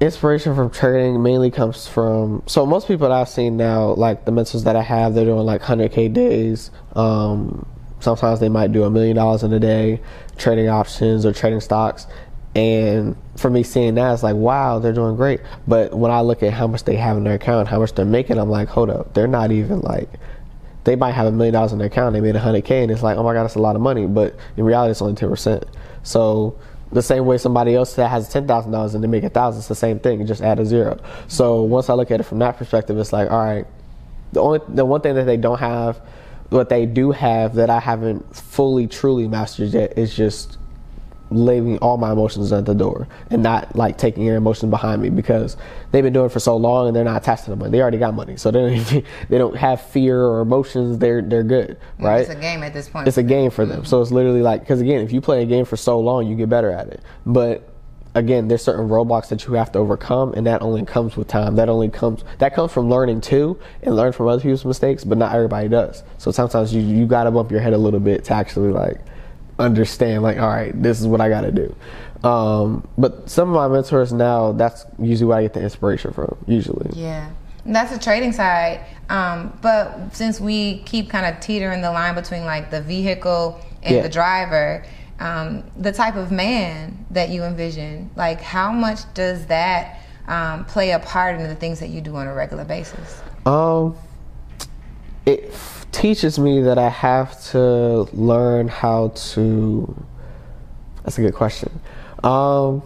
[0.00, 4.32] Inspiration from trading mainly comes from so most people that I've seen now, like the
[4.32, 6.70] mentors that I have, they're doing like 100k days.
[6.94, 7.66] Um,
[8.00, 10.00] sometimes they might do a million dollars in a day
[10.38, 12.06] trading options or trading stocks
[12.54, 15.40] and for me seeing that, it's like, wow, they're doing great.
[15.66, 18.04] But when I look at how much they have in their account, how much they're
[18.04, 20.10] making, I'm like, hold up, they're not even like,
[20.84, 23.02] they might have a million dollars in their account, they made a 100K, and it's
[23.02, 24.06] like, oh my God, that's a lot of money.
[24.06, 25.64] But in reality, it's only 10%.
[26.02, 26.58] So
[26.92, 29.74] the same way somebody else that has $10,000 and they make a thousand, it's the
[29.74, 31.00] same thing, just add a zero.
[31.28, 33.66] So once I look at it from that perspective, it's like, all right,
[34.32, 36.00] the only, the one thing that they don't have,
[36.50, 40.58] what they do have that I haven't fully, truly mastered yet is just
[41.30, 45.10] leaving all my emotions at the door and not like taking your emotions behind me
[45.10, 45.56] because
[45.90, 47.70] they've been doing it for so long and they're not attached to the money.
[47.70, 50.98] They already got money, so they don't even, they don't have fear or emotions.
[50.98, 52.22] They're they're good, right?
[52.22, 53.06] It's a game at this point.
[53.06, 53.78] It's a game for them.
[53.78, 53.86] Mm-hmm.
[53.86, 56.36] So it's literally like because again, if you play a game for so long, you
[56.36, 57.00] get better at it.
[57.24, 57.68] But
[58.14, 61.56] again, there's certain roadblocks that you have to overcome, and that only comes with time.
[61.56, 65.04] That only comes that comes from learning too, and learn from other people's mistakes.
[65.04, 66.02] But not everybody does.
[66.18, 69.00] So sometimes you you got to bump your head a little bit to actually like
[69.60, 71.74] understand like all right this is what i got to do.
[72.26, 76.36] Um, but some of my mentors now that's usually where i get the inspiration from
[76.46, 76.90] usually.
[76.94, 77.30] Yeah.
[77.64, 78.84] That's the trading side.
[79.08, 83.96] Um, but since we keep kind of teetering the line between like the vehicle and
[83.96, 84.02] yeah.
[84.02, 84.84] the driver
[85.18, 90.92] um, the type of man that you envision like how much does that um, play
[90.92, 93.22] a part in the things that you do on a regular basis?
[93.46, 93.96] Um
[95.26, 95.52] it
[95.92, 100.06] teaches me that I have to learn how to.
[101.04, 101.80] That's a good question.
[102.22, 102.82] Um,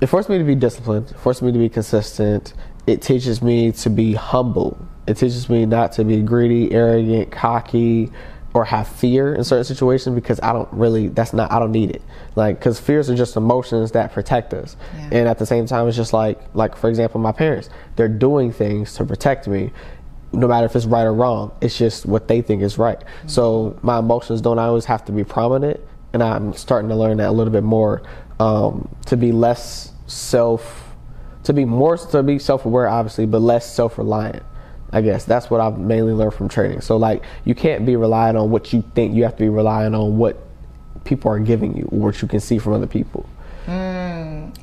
[0.00, 1.10] it forced me to be disciplined.
[1.10, 2.54] It forced me to be consistent.
[2.86, 4.78] It teaches me to be humble.
[5.06, 8.10] It teaches me not to be greedy, arrogant, cocky,
[8.56, 11.08] or have fear in certain situations because I don't really.
[11.08, 11.52] That's not.
[11.52, 12.02] I don't need it.
[12.34, 15.08] Like because fears are just emotions that protect us, yeah.
[15.12, 17.68] and at the same time, it's just like like for example, my parents.
[17.96, 19.72] They're doing things to protect me,
[20.32, 21.52] no matter if it's right or wrong.
[21.60, 22.98] It's just what they think is right.
[22.98, 23.28] Mm-hmm.
[23.28, 25.80] So my emotions don't always have to be prominent,
[26.12, 28.02] and I'm starting to learn that a little bit more
[28.40, 30.94] um, to be less self,
[31.44, 34.42] to be more to be self-aware, obviously, but less self-reliant.
[34.92, 36.80] I guess that's what I've mainly learned from trading.
[36.80, 39.14] So like you can't be relying on what you think.
[39.14, 40.38] You have to be relying on what
[41.04, 43.28] people are giving you or what you can see from other people.
[43.66, 44.05] Mm.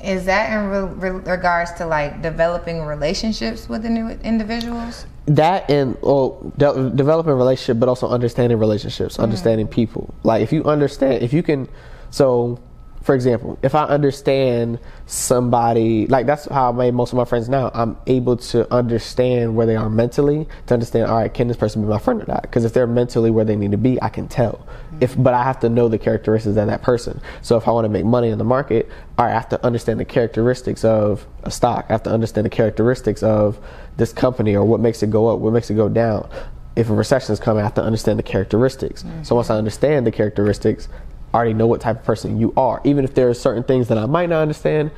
[0.04, 5.06] Is that in re- re- regards to like developing relationships with the new individuals?
[5.26, 10.14] that and well de- developing relationship but also understanding relationships mm understanding people.
[10.24, 11.70] Like if you understand if you can
[12.10, 12.60] so
[13.02, 17.48] for example if i understand somebody like that's how i made most of my friends
[17.48, 17.72] now.
[17.74, 21.84] I'm able to understand where they are mentally to understand all right can this person
[21.84, 22.42] be my friend or not?
[22.42, 24.68] Because if they're mentally where they need to be i can tell
[25.02, 27.86] if but i have to know the characteristics of that person so if i want
[27.86, 31.26] to make money in the market all right i have to understand the characteristics of
[31.44, 33.60] a stock i have to understand the characteristics of
[33.98, 36.30] this company or what makes it go up, what makes it go down.
[36.76, 39.04] If a recession is coming, I have to understand the characteristics.
[39.04, 39.24] Mm-hmm.
[39.24, 40.90] So once I understand the characteristics,
[41.34, 42.82] I already know what type of person you are.
[42.84, 44.92] Even if there are certain things that I might not understand,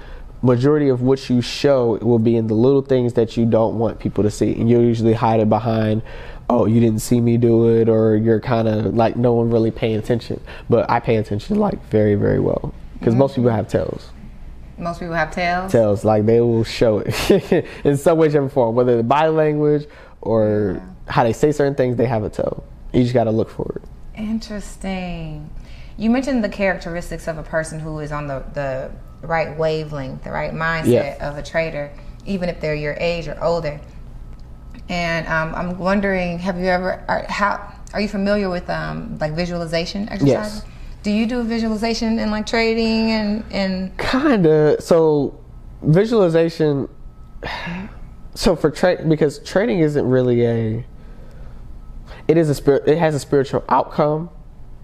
[0.45, 3.99] majority of what you show will be in the little things that you don't want
[3.99, 6.01] people to see, and you'll usually hide it behind.
[6.49, 9.71] Oh, you didn't see me do it, or you're kind of like no one really
[9.71, 10.39] paying attention.
[10.69, 13.19] But I pay attention like very, very well because mm-hmm.
[13.19, 14.11] most people have tails.
[14.77, 15.71] Most people have tails.
[15.71, 19.29] Tails, like they will show it in some way, shape, or form, whether the body
[19.29, 19.87] language
[20.21, 21.11] or yeah.
[21.11, 21.95] how they say certain things.
[21.97, 22.63] They have a tail.
[22.93, 24.19] You just got to look for it.
[24.19, 25.49] Interesting.
[25.97, 28.91] You mentioned the characteristics of a person who is on the the
[29.25, 31.29] right wavelength, the right mindset yeah.
[31.29, 31.91] of a trader,
[32.25, 33.79] even if they're your age or older.
[34.89, 39.33] And um, I'm wondering, have you ever are, how are you familiar with um, like
[39.33, 40.63] visualization exercises?
[40.63, 40.71] Yes.
[41.03, 44.81] Do you do visualization in like trading and and kinda?
[44.81, 45.39] So
[45.81, 46.89] visualization.
[48.37, 50.85] So for trade, because trading isn't really a.
[52.27, 52.83] It is a spirit.
[52.85, 54.29] It has a spiritual outcome,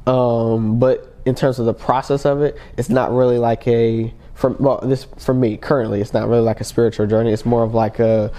[0.08, 4.14] um, but in terms of the process of it, it's not really like a.
[4.42, 7.32] From well, this for me currently, it's not really like a spiritual journey.
[7.32, 8.32] It's more of like a.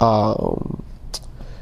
[0.00, 0.82] Um,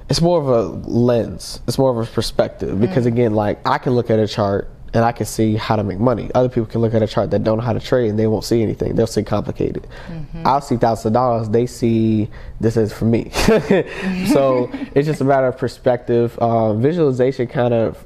[0.09, 1.61] it's more of a lens.
[1.69, 3.09] It's more of a perspective because mm.
[3.09, 5.99] again, like I can look at a chart and I can see how to make
[5.99, 6.31] money.
[6.35, 8.27] Other people can look at a chart that don't know how to trade and they
[8.27, 8.95] won't see anything.
[8.95, 9.87] They'll see complicated.
[10.07, 10.47] Mm-hmm.
[10.47, 11.49] I'll see thousands of dollars.
[11.51, 12.31] They see
[12.61, 13.29] this is for me.
[14.33, 16.39] so it's just a matter of perspective.
[16.39, 18.03] Uh, visualization kind of.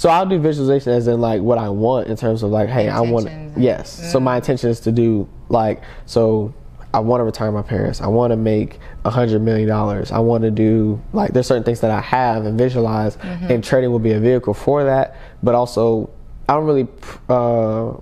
[0.00, 2.88] So I'll do visualization as in like what I want in terms of like, hey,
[2.88, 3.28] I want.
[3.58, 4.00] Yes.
[4.00, 4.12] Mm.
[4.12, 6.54] So my intention is to do like so.
[6.94, 8.00] I want to retire my parents.
[8.00, 10.10] I want to make a hundred million dollars.
[10.10, 13.52] I want to do like there's certain things that I have and visualize, mm-hmm.
[13.52, 15.16] and trading will be a vehicle for that.
[15.42, 16.08] But also
[16.48, 16.88] I don't really
[17.28, 17.92] uh,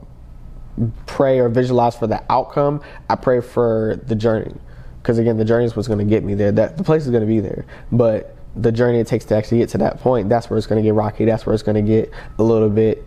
[1.07, 2.81] pray or visualize for the outcome.
[3.11, 4.55] I pray for the journey,
[5.03, 6.53] because again, the journey is what's going to get me there.
[6.53, 9.59] That the place is going to be there, but the journey it takes to actually
[9.59, 11.25] get to that point, that's where it's going to get rocky.
[11.25, 13.05] That's where it's going to get a little bit.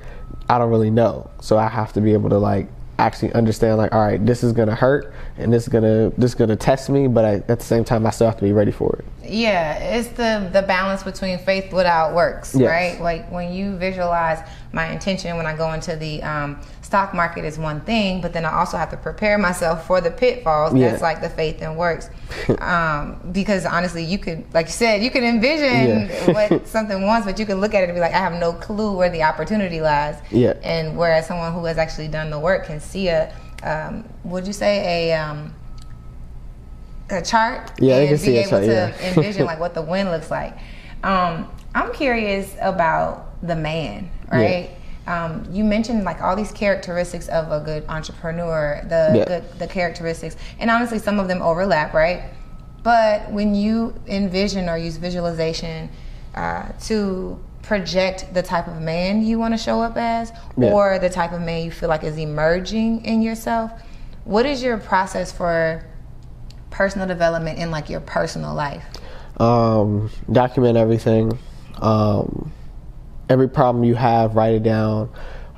[0.49, 2.68] I don't really know, so I have to be able to like
[3.02, 6.36] actually understand like all right this is gonna hurt and this is gonna this is
[6.36, 8.72] gonna test me but I, at the same time i still have to be ready
[8.72, 12.70] for it yeah it's the the balance between faith without works yes.
[12.70, 16.62] right like when you visualize my intention when i go into the um,
[16.92, 20.12] stock market is one thing, but then I also have to prepare myself for the
[20.12, 20.76] pitfalls.
[20.76, 20.89] Yeah.
[20.89, 22.10] That's like the faith and works.
[22.60, 26.32] um, because honestly, you could, like you said, you can envision yeah.
[26.50, 28.52] what something wants, but you can look at it and be like, I have no
[28.52, 30.18] clue where the opportunity lies.
[30.32, 30.56] Yeah.
[30.64, 33.34] And whereas someone who has actually done the work can see a,
[33.64, 35.56] um, would you say a, um,
[37.10, 37.72] a chart?
[37.80, 39.14] Yeah, and can be see able chart, to yeah.
[39.16, 40.58] envision like what the wind looks like.
[41.06, 44.72] Um, I'm curious about the man, right?
[45.08, 49.26] Um, you mentioned like all these characteristics of a good entrepreneur, the yeah.
[49.26, 52.24] good, the characteristics, and honestly, some of them overlap, right?
[52.84, 55.89] But when you envision or use visualization
[56.36, 60.72] uh, to project the type of man you want to show up as, yeah.
[60.72, 63.72] or the type of man you feel like is emerging in yourself,
[64.24, 65.84] what is your process for
[66.70, 68.84] personal development in like your personal life?
[69.39, 71.38] Um, document everything.
[71.78, 72.52] Um,
[73.32, 75.10] every problem you have, write it down.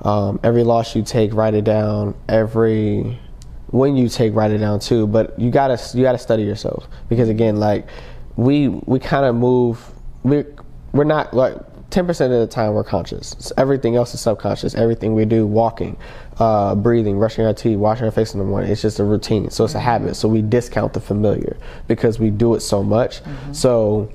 [0.03, 2.15] Um, every loss you take, write it down.
[2.29, 3.19] Every
[3.67, 5.07] when you take, write it down too.
[5.07, 7.87] But you gotta you gotta study yourself because again, like
[8.35, 9.83] we we kind of move.
[10.23, 10.45] We
[10.93, 11.57] we're not like.
[11.89, 13.53] 10% of the time we're conscious.
[13.55, 14.73] everything else is subconscious.
[14.73, 15.95] Everything we do, walking,
[16.39, 19.47] uh, breathing, brushing our teeth, washing our face in the morning, it's just a routine.
[19.51, 20.15] So it's a habit.
[20.15, 21.55] So we discount the familiar
[21.87, 23.21] because we do it so much.
[23.21, 23.53] Mm-hmm.
[23.53, 24.09] So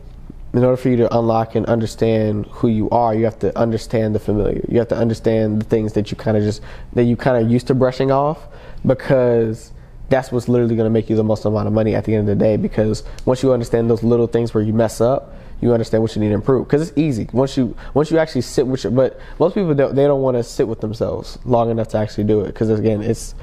[0.55, 4.15] in order for you to unlock and understand who you are, you have to understand
[4.15, 4.65] the familiar.
[4.69, 6.63] You have to understand the things that you kind of just
[6.95, 8.47] that you kind of used to brushing off
[8.87, 9.73] because
[10.09, 12.29] that's what's literally going to make you the most amount of money at the end
[12.29, 15.73] of the day because once you understand those little things where you mess up, you
[15.73, 16.67] understand what you need to improve.
[16.67, 17.29] Because it's easy.
[17.33, 20.37] Once you once you actually sit with your but most people don't they don't want
[20.37, 23.35] to sit with themselves long enough to actually do it because again it's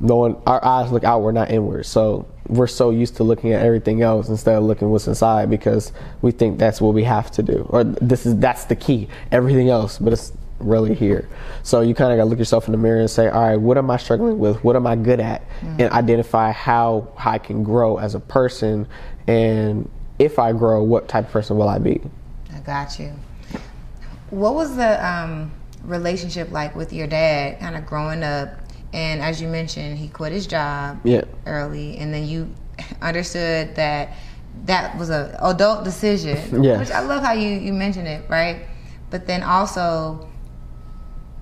[0.00, 1.84] no one our eyes look outward not inward.
[1.84, 5.92] So we're so used to looking at everything else instead of looking what's inside because
[6.22, 7.66] we think that's what we have to do.
[7.70, 9.08] Or this is that's the key.
[9.32, 11.28] Everything else but it's really here.
[11.62, 13.56] So you kind of got to look yourself in the mirror and say all right
[13.56, 14.62] what am i struggling with?
[14.64, 15.42] What am i good at?
[15.60, 15.80] Mm-hmm.
[15.82, 18.86] and identify how, i can grow as a person.
[19.26, 22.00] And if i grow what type of person will i be?
[22.54, 23.12] I got you.
[24.30, 25.52] What was the um,
[25.84, 28.50] relationship like with your dad kind of growing up
[28.96, 31.20] and as you mentioned, he quit his job yeah.
[31.44, 32.50] early, and then you
[33.02, 34.14] understood that
[34.64, 36.38] that was a adult decision.
[36.64, 36.78] Yeah.
[36.78, 38.64] Which I love how you you mentioned it, right?
[39.10, 40.28] But then also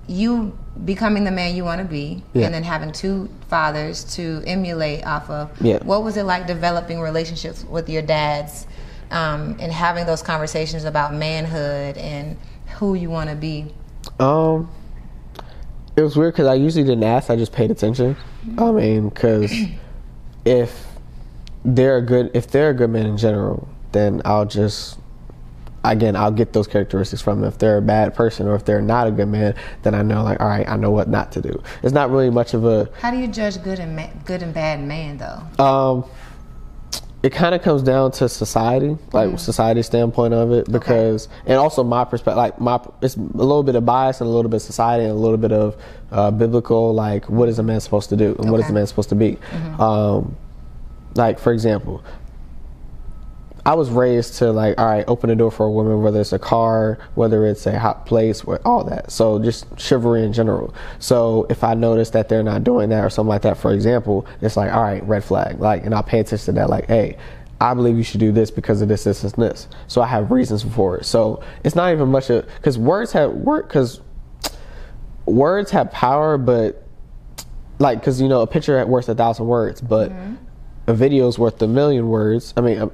[0.07, 2.45] you becoming the man you want to be yeah.
[2.45, 5.81] and then having two fathers to emulate off of yeah.
[5.83, 8.67] what was it like developing relationships with your dads
[9.09, 12.37] um, and having those conversations about manhood and
[12.77, 13.65] who you want to be
[14.19, 14.69] um
[15.95, 17.29] it was weird because I usually didn't ask.
[17.29, 18.15] I just paid attention.
[18.57, 19.51] I mean, because
[20.45, 20.85] if
[21.63, 24.99] they're a good if they're a good man in general, then I'll just
[25.83, 27.47] again I'll get those characteristics from them.
[27.47, 30.23] If they're a bad person or if they're not a good man, then I know
[30.23, 31.61] like all right, I know what not to do.
[31.81, 34.53] It's not really much of a How do you judge good and ma- good and
[34.53, 35.63] bad man though?
[35.63, 36.05] um
[37.25, 41.83] it kind of comes down to society, like society standpoint of it, because and also
[41.83, 44.61] my perspective, like my it's a little bit of bias and a little bit of
[44.61, 45.75] society and a little bit of
[46.11, 48.85] uh, biblical, like what is a man supposed to do and what is a man
[48.85, 49.39] supposed to be.
[49.79, 50.37] Um,
[51.15, 52.03] like for example,
[53.65, 56.33] I was raised to like, all right, open the door for a woman, whether it's
[56.33, 59.11] a car, whether it's a hot place, all that.
[59.11, 60.75] So just chivalry in general.
[60.99, 64.27] So if I notice that they're not doing that or something like that, for example,
[64.41, 65.59] it's like, all right, red flag.
[65.59, 66.69] Like, and I'll pay attention to that.
[66.69, 67.17] Like, hey,
[67.59, 69.67] I believe you should do this because of this, this, and this.
[69.87, 71.05] So I have reasons for it.
[71.05, 74.01] So it's not even much of because words have work because
[75.25, 76.83] words have power, but
[77.79, 80.35] like because you know a picture worth a thousand words, but mm-hmm.
[80.87, 82.53] a video's worth a million words.
[82.57, 82.91] I mean,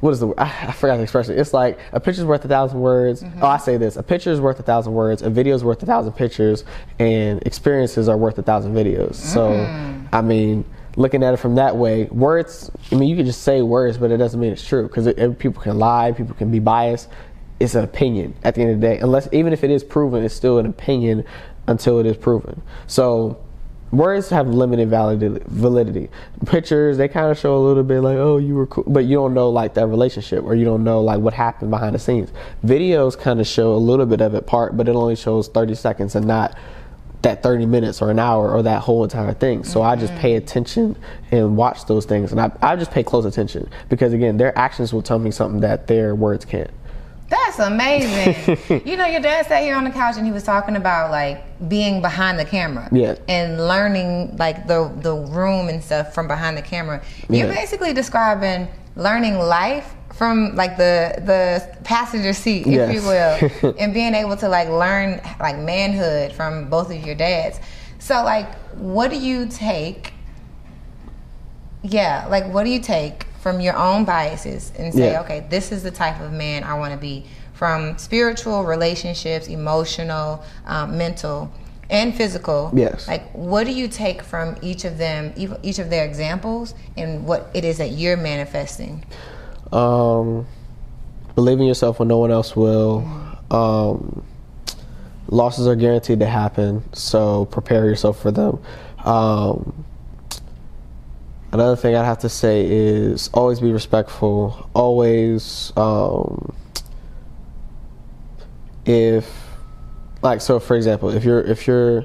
[0.00, 0.28] what is the?
[0.38, 1.38] I, I forgot the expression.
[1.38, 3.22] It's like a picture's worth a thousand words.
[3.22, 3.42] Mm-hmm.
[3.42, 5.22] Oh, I say this: a picture's worth a thousand words.
[5.22, 6.64] A video's worth a thousand pictures,
[6.98, 9.14] and experiences are worth a thousand videos.
[9.14, 10.08] So, mm.
[10.12, 10.64] I mean.
[10.96, 12.72] Looking at it from that way, words.
[12.90, 15.62] I mean, you can just say words, but it doesn't mean it's true because people
[15.62, 17.08] can lie, people can be biased.
[17.60, 18.98] It's an opinion at the end of the day.
[18.98, 21.24] Unless, even if it is proven, it's still an opinion
[21.68, 22.62] until it is proven.
[22.88, 23.38] So,
[23.90, 26.10] words have limited validity, validity.
[26.46, 29.16] Pictures, they kind of show a little bit like, oh, you were cool, but you
[29.16, 32.30] don't know like that relationship or you don't know like what happened behind the scenes.
[32.64, 35.74] Videos kind of show a little bit of it part, but it only shows 30
[35.74, 36.56] seconds and not
[37.22, 39.64] that 30 minutes or an hour or that whole entire thing.
[39.64, 40.44] So I just pay mm-hmm.
[40.44, 40.96] attention
[41.30, 44.92] and watch those things and I, I just pay close attention because again, their actions
[44.92, 46.70] will tell me something that their words can't.
[47.28, 48.82] That's amazing.
[48.86, 51.68] you know, your dad sat here on the couch and he was talking about like
[51.68, 52.88] being behind the camera.
[52.90, 53.16] Yeah.
[53.28, 57.02] And learning like the the room and stuff from behind the camera.
[57.28, 62.94] You're basically describing learning life from like the the passenger seat, if Yes.
[62.94, 67.60] you will, and being able to like learn like manhood from both of your dads.
[67.98, 70.12] So like what do you take
[71.82, 75.20] yeah, like what do you take from your own biases and say, Yeah.
[75.22, 80.42] okay, this is the type of man I want to be from spiritual, relationships, emotional,
[80.66, 81.50] um, mental,
[81.90, 82.70] and physical.
[82.74, 83.08] Yes.
[83.08, 85.32] Like, what do you take from each of them,
[85.62, 89.04] each of their examples, and what it is that you're manifesting?
[89.72, 90.46] Um,
[91.34, 93.08] believe in yourself when no one else will.
[93.50, 94.22] Um,
[95.28, 98.58] losses are guaranteed to happen, so prepare yourself for them.
[99.04, 99.84] Um,
[101.52, 104.70] another thing I'd have to say is always be respectful.
[104.74, 106.54] Always, um,
[108.84, 109.30] if
[110.22, 112.04] like so, for example, if you're if you're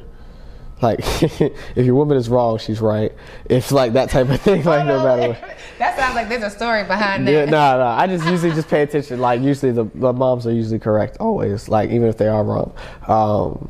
[0.81, 3.11] like if your woman is wrong, she's right.
[3.49, 5.37] If like that type of thing, like no matter.
[5.79, 7.31] That sounds like there's a story behind that.
[7.31, 7.85] Yeah, no, no.
[7.85, 9.19] I just usually just pay attention.
[9.19, 11.69] Like usually the, the moms are usually correct always.
[11.69, 12.73] Like even if they are wrong.
[13.07, 13.69] Um,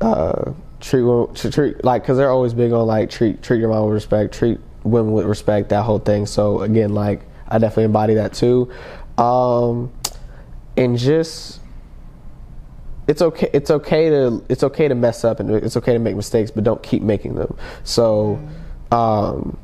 [0.00, 3.94] uh, treat treat like because they're always big on like treat treat your mom with
[3.94, 6.26] respect, treat women with respect, that whole thing.
[6.26, 8.70] So again, like I definitely embody that too.
[9.18, 9.92] Um,
[10.76, 11.60] and just
[13.06, 16.14] it's okay it's okay to it's okay to mess up and it's okay to make
[16.14, 18.40] mistakes but don't keep making them so
[18.92, 19.58] um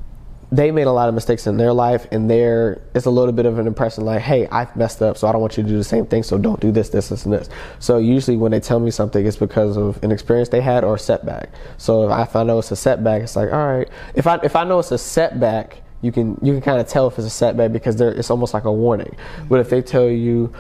[0.53, 3.47] they made a lot of mistakes in their life and there it's a little bit
[3.47, 5.77] of an impression like hey i've messed up so i don't want you to do
[5.77, 7.49] the same thing so don't do this this this and this.
[7.81, 10.95] So usually when they tell me something it's because of an experience they had or
[10.95, 11.51] a setback.
[11.79, 14.63] So if I, know it's a setback it's like all right if i if i
[14.63, 17.73] know it's a setback you can you can kind of tell if it's a setback
[17.73, 19.17] because there it's almost like a warning.
[19.49, 20.53] But if they tell you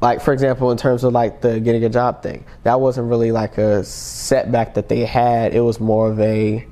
[0.00, 3.32] like for example in terms of like the getting a job thing that wasn't really
[3.32, 5.54] like a setback that they had.
[5.54, 6.66] It was more of a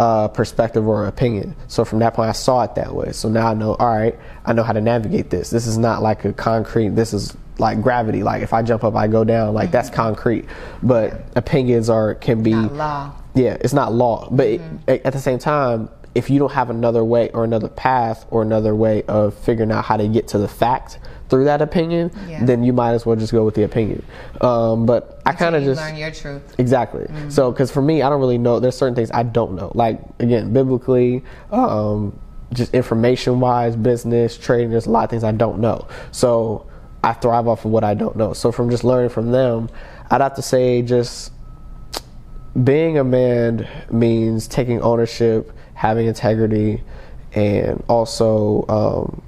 [0.00, 1.54] uh, perspective or opinion.
[1.68, 3.12] So from that point i saw it that way.
[3.12, 5.50] So now i know all right i know how to navigate this.
[5.50, 8.22] This is not like a concrete this is like gravity.
[8.22, 9.52] Like if i jump up i go down.
[9.52, 10.46] Like that's concrete.
[10.82, 13.12] But opinions are can be Not law.
[13.34, 17.04] yeah, it's not law, but it, at the same time, if you don't have another
[17.04, 20.48] way or another path or another way of figuring out how to get to the
[20.48, 20.98] fact
[21.28, 22.44] through that opinion, Yeah.
[22.44, 24.02] then you might as well just go with the opinion.
[24.40, 26.54] Um, but I kind of just learn your truth.
[26.58, 27.06] Exactly.
[27.28, 28.58] So, because for me, I don't really know.
[28.58, 29.70] There's certain things I don't know.
[29.74, 32.18] Like again, biblically, um,
[32.52, 34.70] just information wise, business, trading.
[34.70, 35.86] There's a lot of things I don't know.
[36.10, 36.66] So
[37.04, 38.32] I thrive off of what I don't know.
[38.32, 39.68] So from just learning from them,
[40.10, 41.30] I'd have to say just
[42.64, 46.82] being a man means taking ownership, having integrity,
[47.34, 49.22] and also um,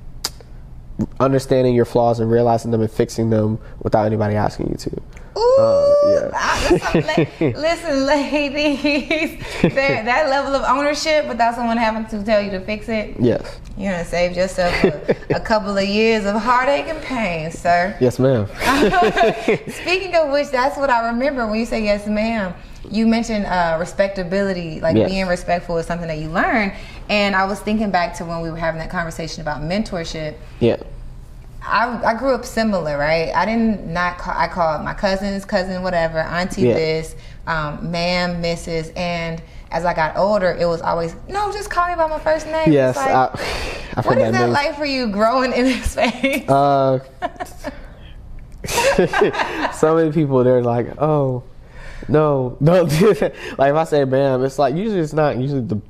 [1.21, 4.91] understanding your flaws and realizing them and fixing them without anybody asking you to.
[5.39, 6.31] Ooh, Uh, yeah.
[6.35, 6.91] ah,
[7.41, 9.41] listen, ladies,
[9.75, 13.59] that level of ownership without someone having to tell you to fix it, Yes.
[13.79, 17.97] you're gonna save yourself a, a couple of years of heartache and pain, sir.
[18.01, 18.47] Yes, ma'am.
[19.69, 22.53] Speaking of which, that's what I remember when you say yes, ma'am.
[22.91, 25.11] You mentioned uh, respectability, like Yes.
[25.11, 26.73] being respectful is something that you learn.
[27.09, 30.35] And I was thinking back to when we were having that conversation about mentorship.
[30.61, 30.77] yeah.
[31.65, 33.33] I, I grew up similar, right?
[33.33, 36.75] I didn't not call, I called my cousins, cousin, whatever, auntie Yeah.
[36.75, 37.15] this,
[37.47, 38.91] um, ma'am, Mrs.
[38.97, 42.47] And as I got older, it was always no, just call me by my first
[42.49, 42.73] name.
[42.73, 42.97] Yes.
[42.97, 43.25] Like, I,
[43.97, 44.53] I've what heard that news.
[44.55, 46.49] like for you growing in this space?
[46.49, 46.99] Uh,
[49.73, 51.45] so many people they're like, oh,
[52.09, 53.35] no, don't do that.
[53.59, 55.81] Like if I say ma'am, it's like usually it's not usually the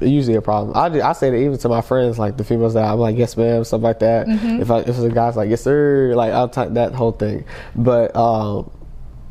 [0.00, 0.76] usually a problem.
[0.76, 3.16] I do, I say that even to my friends, like the females that I'm like
[3.16, 4.26] yes ma'am, stuff like that.
[4.28, 7.44] If I if the guys like yes sir, like I'll type that whole thing.
[7.74, 8.70] But um,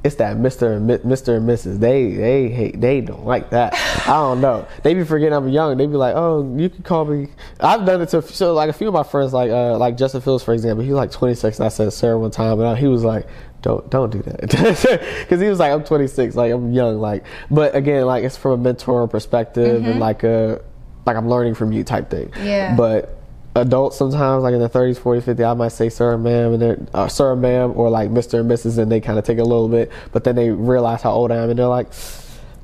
[0.03, 0.77] it's that Mr.
[0.77, 1.37] and Mi- Mr.
[1.37, 1.79] and Mrs.
[1.79, 3.73] They they hate they don't like that.
[4.07, 4.65] I don't know.
[4.83, 5.77] They be forgetting I'm young.
[5.77, 7.27] They be like, oh, you can call me.
[7.59, 10.21] I've done it to so like a few of my friends, like uh, like Justin
[10.21, 10.83] Fields for example.
[10.83, 13.27] He was like 26, and I said sir one time, and I, he was like.
[13.61, 14.39] Don't don't do that
[15.19, 18.51] because he was like I'm 26 like I'm young like but again like it's from
[18.51, 20.61] a mentor perspective and like a
[21.05, 22.75] like I'm learning from you type thing Yeah.
[22.77, 23.17] but
[23.55, 26.61] adults sometimes like in the 30s 40s 50 i might say sir and ma'am and
[26.61, 29.39] then uh, sir and ma'am or like mr and mrs and they kind of take
[29.39, 31.87] a little bit but then they realize how old i am and they're like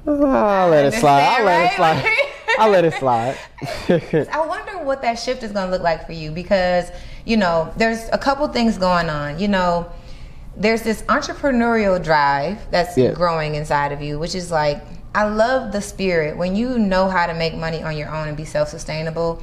[0.07, 2.05] "Oh, i'll let it slide i'll let it slide
[2.59, 3.35] i'll let it slide
[3.89, 6.89] I wonder what that shift is going to look like for you because,
[7.25, 9.39] you know, there's a couple things going on.
[9.39, 9.91] You know,
[10.57, 13.11] there's this entrepreneurial drive that's Yeah.
[13.11, 14.81] growing inside of you, which is like,
[15.13, 16.37] I love the spirit.
[16.37, 19.41] When you know how to make money on your own and be self sustainable,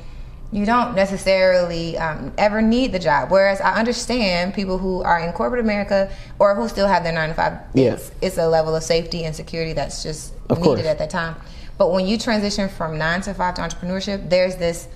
[0.52, 3.30] you don't necessarily um, ever need the job.
[3.30, 7.30] Whereas I understand people who are in corporate America or who still have their nine
[7.30, 7.58] to five.
[7.72, 7.94] Yeah.
[7.94, 10.86] It's, it's a level of safety and security that's just Of needed course.
[10.86, 11.36] at that time.
[11.78, 14.88] But when you transition from nine to five to entrepreneurship, there's this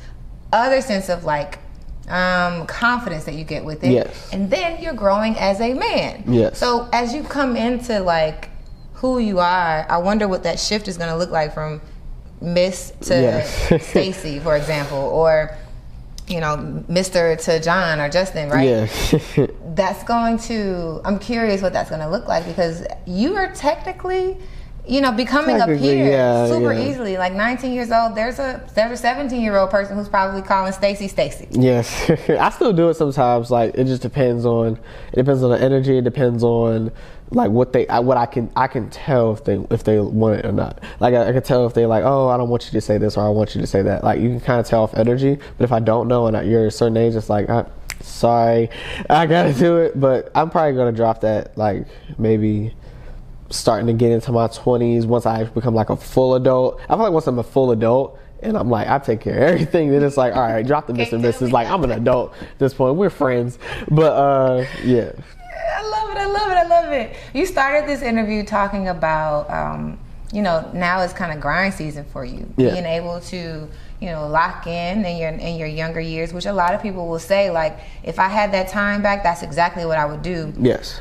[0.53, 1.59] other sense of like
[2.09, 3.91] um, confidence that you get with it.
[3.91, 4.33] Yes.
[4.33, 6.25] And then you're growing as a man.
[6.27, 6.59] Yes.
[6.59, 8.51] So as you come into like
[8.95, 11.81] who you are, I wonder what that shift is going to look like from
[12.41, 13.87] Miss to Yes.
[13.89, 15.57] Stacy, for example, or
[16.29, 16.57] you know,
[16.89, 17.41] Mr.
[17.45, 18.69] to John or Justin, right?
[18.69, 19.47] yeah
[19.77, 24.39] that's going to i'm curious what that's going to look like because you are technically
[24.87, 26.89] you know becoming a peer yeah, super yeah.
[26.89, 30.43] easily like 19 years old there's a there's a 17 year old person who's probably
[30.43, 33.51] calling stacy stacy Yes, I still do it sometimes.
[33.51, 34.79] Like it just depends on
[35.13, 35.99] it depends on the energy.
[35.99, 36.93] It depends on
[37.31, 40.41] like what they I- what I can I can tell if they if they want
[40.41, 40.83] it or not.
[41.01, 42.99] Like I, I can tell if they like oh I don't want you to say
[42.99, 44.05] this or I want you to say that.
[44.05, 45.39] Like you can kind of tell off energy.
[45.57, 47.65] But if I don't know and you're a certain age, it's like I,
[48.01, 48.71] sorry,
[49.11, 49.99] I gotta do it.
[49.99, 51.87] But I'm probably gonna drop that like
[52.19, 52.75] maybe
[53.51, 56.81] starting to get into my 20s once I become like a full adult.
[56.89, 59.43] I feel like once I'm a full adult and I'm like, I take care of
[59.55, 61.15] everything, then it's like, all right, drop the Mr.
[61.15, 61.53] and Mrs.
[61.53, 62.97] Like, I'm an adult at this point.
[62.97, 63.59] We're friends.
[63.91, 65.13] But uh, yeah.
[65.79, 69.49] i love it i love it i love it you started this interview talking about
[69.51, 69.99] um,
[70.33, 72.71] you know now it's kind of grind season for you Yeah.
[72.73, 73.69] being able to
[74.01, 77.09] you know lock in in your in your younger years which a lot of people
[77.09, 80.53] will say like if i had that time back that's exactly what i would do
[80.59, 81.01] Yes.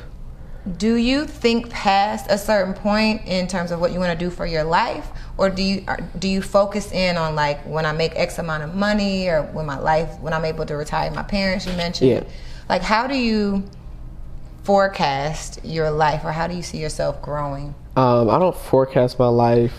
[0.78, 4.32] Do you think past a certain point in terms of what you want to do
[4.32, 5.08] for your life,
[5.38, 5.86] or do you
[6.18, 9.68] do you focus in on like when I make X amount of money, or when
[9.68, 11.68] my life when I'm able to retire my parents?
[11.68, 12.24] You mentioned, Yeah.
[12.68, 13.64] like how do you
[14.64, 17.76] forecast your life, or how do you see yourself growing?
[17.96, 19.74] Um, I don't forecast my life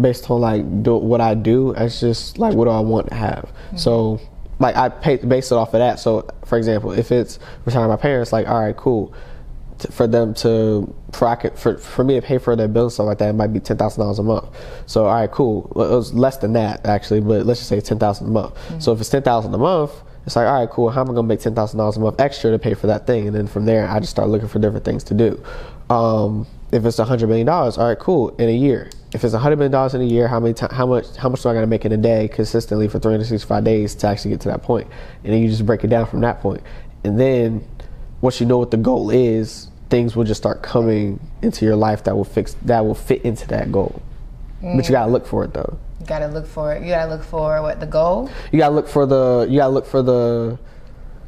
[0.00, 1.72] based on like do, what I do.
[1.72, 3.52] It's just like what do I want to have.
[3.76, 4.18] So
[4.58, 5.98] like I pay, base it off of that.
[6.00, 9.12] So for example, if it's retiring my parents, like all right, cool.
[9.82, 12.94] T- For them to for I could, for for me to pay for their bills
[12.94, 14.46] stuff like that, it might be ten thousand dollars a month.
[14.86, 15.66] So all right, cool.
[15.70, 18.54] It was less than that actually, but let's just say ten thousand a month.
[18.80, 19.92] So if it's ten thousand a month,
[20.24, 20.90] it's like all right, cool.
[20.90, 23.06] How am I gonna make ten thousand dollars a month extra to pay for that
[23.06, 23.26] thing?
[23.26, 25.42] And then from there, I just start looking for different things to do.
[25.90, 28.28] Um, if it's hundred million dollars, all right, cool.
[28.36, 30.86] In a year, if it's hundred million dollars in a year, how many ti how
[30.86, 33.94] much how much do I got to make in a day consistently for 365 days
[33.96, 34.86] to actually get to that point?
[35.24, 36.62] And then you just break it down from that point.
[37.04, 37.66] And then
[38.20, 42.02] once you know what the goal is, things will just start coming into your life
[42.04, 44.00] that will fix that will fit into that goal.
[44.62, 45.78] But you gotta look for it though.
[46.00, 46.82] You gotta look for it.
[46.82, 48.30] You gotta look for what the goal.
[48.52, 50.58] You gotta look for the you gotta look for the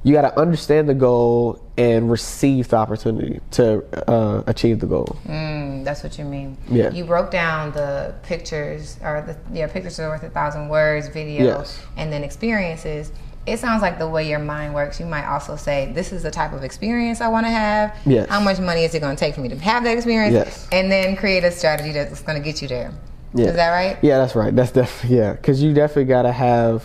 [0.02, 5.18] you gotta understand the goal and receive the opportunity to uh, achieve the goal.
[5.26, 6.56] Mm, that's what you mean.
[6.70, 6.90] Yeah.
[6.90, 11.44] You broke down the pictures, or the yeah, pictures are worth a thousand words, video,
[11.44, 11.82] Yes.
[11.98, 13.12] and then experiences.
[13.46, 16.30] It sounds like the way your mind works, you might also say, This is the
[16.30, 17.96] type of experience I want to have.
[18.06, 18.28] Yes.
[18.28, 20.34] How much money is it going to take for me to have that experience?
[20.34, 20.68] Yes.
[20.72, 22.92] And then create a strategy that's going to get you there.
[23.34, 23.46] Yeah.
[23.46, 23.98] Is that right?
[24.00, 24.54] Yeah, that's right.
[24.54, 26.84] That's definitely yeah, because you definitely gotta have.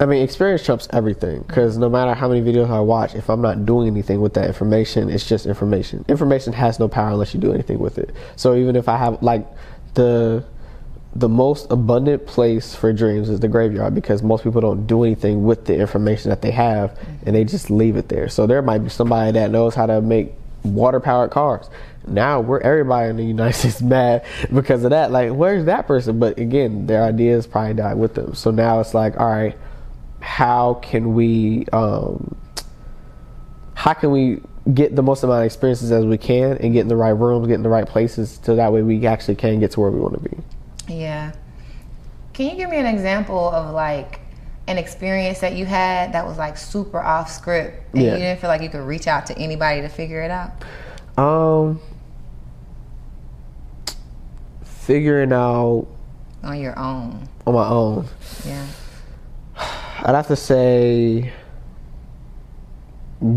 [0.00, 1.42] I mean, experience trumps everything.
[1.42, 4.46] Because no matter how many videos I watch, if I'm not doing anything with that
[4.46, 6.06] information, it's just information.
[6.08, 8.14] Information has no power unless you do anything with it.
[8.36, 9.46] So even if I have like
[9.92, 10.42] the
[11.14, 15.44] the most abundant place for dreams is the graveyard because most people don't do anything
[15.44, 16.96] with the information that they have
[17.26, 18.28] and they just leave it there.
[18.28, 20.32] So there might be somebody that knows how to make
[20.62, 21.68] water powered cars.
[22.06, 25.10] Now we're everybody in the United States mad because of that.
[25.10, 26.20] Like, where's that person?
[26.20, 28.34] But again, their ideas probably died with them.
[28.34, 29.56] So now it's like, all right,
[30.20, 32.36] how can we um,
[33.74, 34.40] how can we
[34.74, 37.48] get the most amount of experiences as we can and get in the right rooms,
[37.48, 39.98] get in the right places, so that way we actually can get to where we
[39.98, 40.36] want to be.
[40.90, 41.32] Yeah.
[42.32, 44.20] Can you give me an example of like
[44.66, 48.12] an experience that you had that was like super off script and Yeah.
[48.12, 50.52] you didn't feel like you could reach out to anybody to figure it out?
[51.18, 51.80] Um,
[54.64, 55.86] figuring out
[56.42, 57.28] On your own.
[57.46, 58.06] on my own.
[58.46, 58.66] Yeah.
[60.02, 61.32] I'd have to say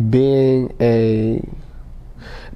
[0.09, 1.43] being a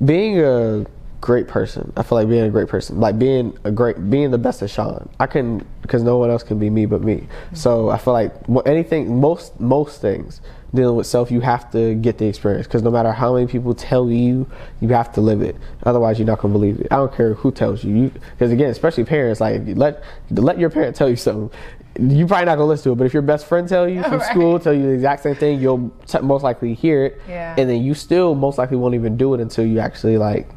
[0.03, 0.85] being a
[1.27, 1.91] great person.
[1.97, 5.09] I feel like being a great person, like being a great, being the best Ashon.
[5.19, 7.27] I can because no one else can be me but me.
[7.53, 8.31] So I feel like
[8.65, 10.39] anything, most most things
[10.73, 13.73] dealing with self, you have to get the experience because no matter how many people
[13.75, 14.47] tell you,
[14.79, 15.55] you have to live it.
[15.83, 16.87] Otherwise, you're not gonna believe it.
[16.91, 18.09] I don't care who tells you.
[18.31, 20.01] Because again, especially parents, like let
[20.31, 21.51] let your parent tell you something.
[21.99, 24.19] You probably not gonna listen to it, but if your best friend tell you from
[24.19, 24.29] Right.
[24.31, 27.55] school, tell you the exact same thing, you'll t- most likely hear it, Yeah.
[27.57, 30.47] and then you still most likely won't even do it until you actually like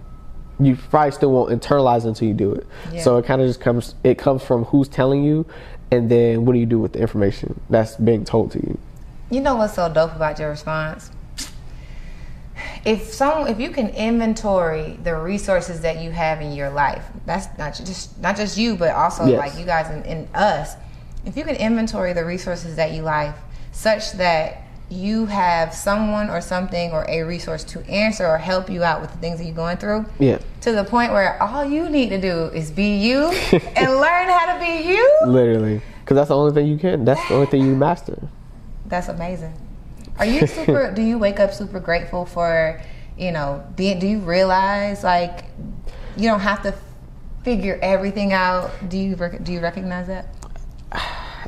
[0.60, 2.66] you probably still won't internalize until you do it.
[2.92, 3.02] Yeah.
[3.02, 5.46] So it kind of just comes it comes from who's telling you
[5.90, 8.78] and then what do you do with the information that's being told to you.
[9.30, 11.10] You know what's so dope about your response?
[12.84, 17.46] If some, if you can inventory the resources that you have in your life, that's
[17.58, 19.38] not just not just you, but also Yes.
[19.38, 20.74] like you guys and, and us.
[21.24, 23.36] If you can inventory the resources that you life,
[23.72, 28.82] such that you have someone or something or a resource to answer or help you
[28.82, 30.38] out with the things that you're going through, Yeah.
[30.62, 33.26] to the point where all you need to do is be you
[33.76, 35.18] and learn how to be you.
[35.26, 35.80] Literally.
[36.06, 37.04] Cuz that's the only thing you can.
[37.04, 38.18] That's the only thing you master.
[38.86, 39.54] That's amazing.
[40.18, 40.90] Are you super?
[40.92, 42.80] do you wake up super grateful for,
[43.16, 44.00] you know, being?
[44.00, 45.44] Do you realize like
[46.16, 46.74] you don't have to
[47.44, 48.70] figure everything out?
[48.88, 50.26] Do you rec- do you recognize that?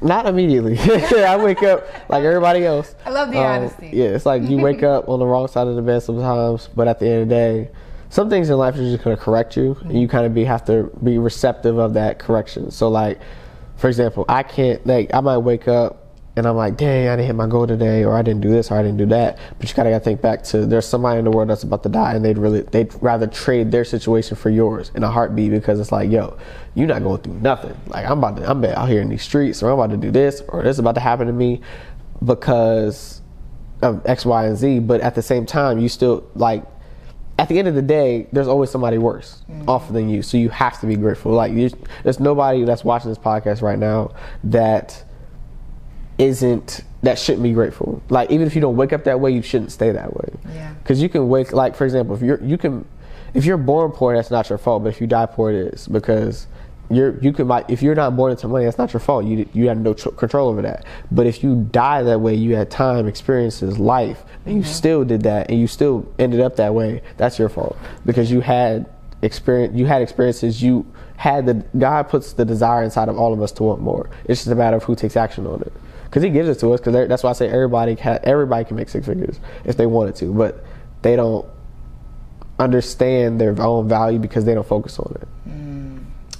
[0.02, 0.78] Not immediately.
[1.24, 2.94] I wake up like everybody else.
[3.06, 3.90] I love the Um, honesty.
[3.92, 6.88] Yeah, it's like you wake up on the wrong side of the bed sometimes, but
[6.88, 7.70] at the end of the day,
[8.10, 10.64] some things in life are just gonna correct you, and you kind of be have
[10.66, 12.70] to be receptive of that correction.
[12.70, 13.20] So like,
[13.76, 16.01] for example, I can't like I might wake up
[16.34, 18.70] and I'm like, dang, I didn't hit my goal today, or I didn't do this,
[18.70, 19.38] or I didn't do that.
[19.58, 21.90] But you gotta, gotta think back to there's somebody in the world that's about to
[21.90, 25.78] die, and they'd really they'd rather trade their situation for yours in a heartbeat because
[25.78, 26.38] it's like, yo,
[26.74, 27.78] you're not going through nothing.
[27.86, 30.10] Like I'm about to, I'm out here in these streets, or I'm about to do
[30.10, 31.60] this, or this is about to happen to me
[32.24, 33.20] because
[33.82, 34.78] of X, Y, and Z.
[34.78, 36.64] But at the same time, you still like.
[37.38, 39.66] At the end of the day, there's always somebody worse mm.
[39.66, 41.32] off than you, so you have to be grateful.
[41.32, 41.52] Like,
[42.04, 44.14] there's nobody that's watching this podcast right now
[44.44, 45.02] that
[46.22, 48.00] isn't that shouldn't be grateful.
[48.08, 50.28] Like even if you don't wake up that way, you shouldn't stay that way.
[50.54, 50.72] Yeah.
[50.74, 52.86] Because you can wake like for example, if you're you can
[53.34, 54.84] if you're born poor, that's not your fault.
[54.84, 56.46] But if you die poor, it is because
[56.90, 59.24] you're you can if you're not born into money, that's not your fault.
[59.24, 60.84] You you had no tr- control over that.
[61.10, 64.70] But if you die that way, you had time, experiences, life, and you mm-hmm.
[64.70, 67.02] still did that, and you still ended up that way.
[67.16, 68.88] That's your fault because you had
[69.22, 69.76] experience.
[69.76, 70.62] You had experiences.
[70.62, 74.08] You had the God puts the desire inside of all of us to want more.
[74.26, 75.72] It's just a matter of who takes action on it.
[76.12, 76.80] Because He gives it to us.
[76.80, 80.14] Because that's why I say everybody can, everybody can make six figures if they wanted
[80.16, 80.62] to, but
[81.00, 81.48] they don't
[82.58, 85.28] understand their own value because they don't focus on it.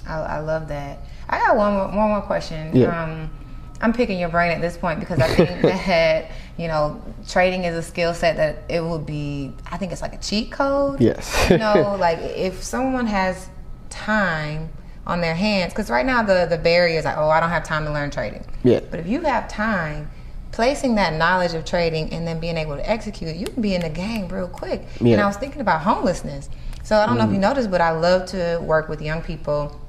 [0.07, 0.99] I, I love that.
[1.27, 2.77] I got one more, one more question.
[2.77, 3.03] Yeah.
[3.03, 3.31] Um,
[3.81, 7.74] I'm picking your brain at this point because I think that you know trading is
[7.74, 9.55] a skill set that it would be.
[9.70, 11.01] I think it's like a cheat code.
[11.01, 11.51] Yes.
[11.51, 13.49] you know, like if someone has
[13.89, 14.69] time
[15.07, 17.65] on their hands, because right now the the barrier is like, oh, I don't have
[17.65, 18.45] time to learn trading.
[18.62, 18.81] Yeah.
[18.91, 20.11] But if you have time,
[20.53, 23.81] placing that knowledge of trading and then being able to execute, you can be in
[23.81, 24.83] the game real quick.
[25.01, 25.15] yeah.
[25.15, 26.49] And I was thinking about homelessness.
[26.85, 27.43] So I don't know if you mm-hmm.
[27.43, 29.81] noticed, but I love to work with young people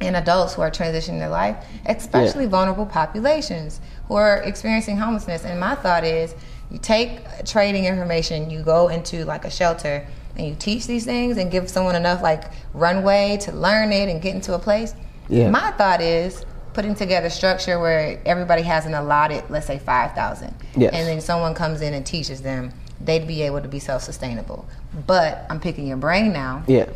[0.00, 1.56] and adults who are transitioning their life,
[1.86, 5.44] especially vulnerable populations who are experiencing homelessness.
[5.44, 6.34] And my thought is,
[6.70, 10.06] you take trading information, you go into like a shelter,
[10.36, 12.44] and you teach these things and give someone enough like
[12.74, 14.94] runway to learn it and get into a place.
[15.28, 15.50] Yeah.
[15.50, 20.54] My thought is putting together structure where everybody has an allotted, let's say five thousand,
[20.76, 20.92] Yes.
[20.94, 24.66] and then someone comes in and teaches them, they'd be able to be self-sustainable.
[25.06, 26.62] But I'm picking your brain now.
[26.66, 26.86] Yeah.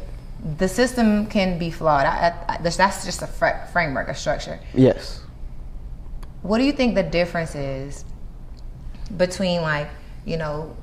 [0.59, 2.07] The system can be flawed.
[2.07, 4.59] I, I, I, that's just a fr- framework, a structure.
[4.75, 5.21] Yes.
[6.43, 8.05] What do you think the difference is
[9.17, 9.89] between like
[10.25, 10.77] you know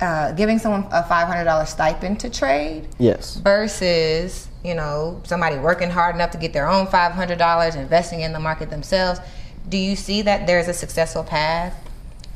[0.00, 3.36] uh, giving someone a five hundred dollar stipend to trade Yes.
[3.36, 8.20] versus you know somebody working hard enough to get their own five hundred dollars, investing
[8.20, 9.20] in the market themselves?
[9.68, 11.74] Do you see that there's a successful path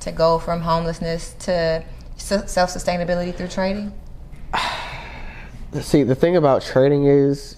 [0.01, 1.85] to go from homelessness to
[2.17, 3.93] self sustainability through trading?
[5.81, 7.57] See, the thing about trading is,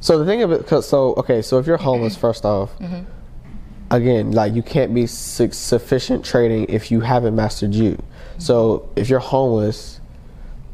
[0.00, 2.70] so the thing of it, 'cause- so okay, so if you're homeless, first off,
[3.90, 7.96] again, like you can't be su- sufficient trading if you haven't mastered you.
[8.38, 10.00] So if you're homeless,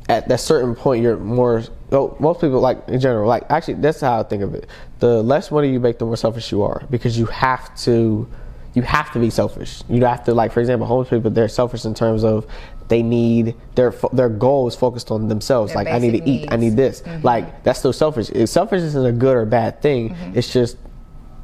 [0.09, 1.63] at that certain point, you're more.
[1.93, 4.67] Oh, most people like in general, like actually, that's how I think of it.
[4.99, 8.29] The less money you make, the more selfish you are because you have to.
[8.73, 9.83] You have to be selfish.
[9.89, 11.33] You have to like, for example, homeless people.
[11.33, 12.47] They're selfish in terms of
[12.87, 15.73] they need their their goal is focused on themselves.
[15.73, 16.53] Their like I need to eat.
[16.53, 17.01] I need this.
[17.01, 17.27] Mm-hmm.
[17.27, 18.31] Like that's still selfish.
[18.31, 20.11] If selfish isn't a good or bad thing.
[20.11, 20.39] Mm-hmm.
[20.39, 20.77] It's just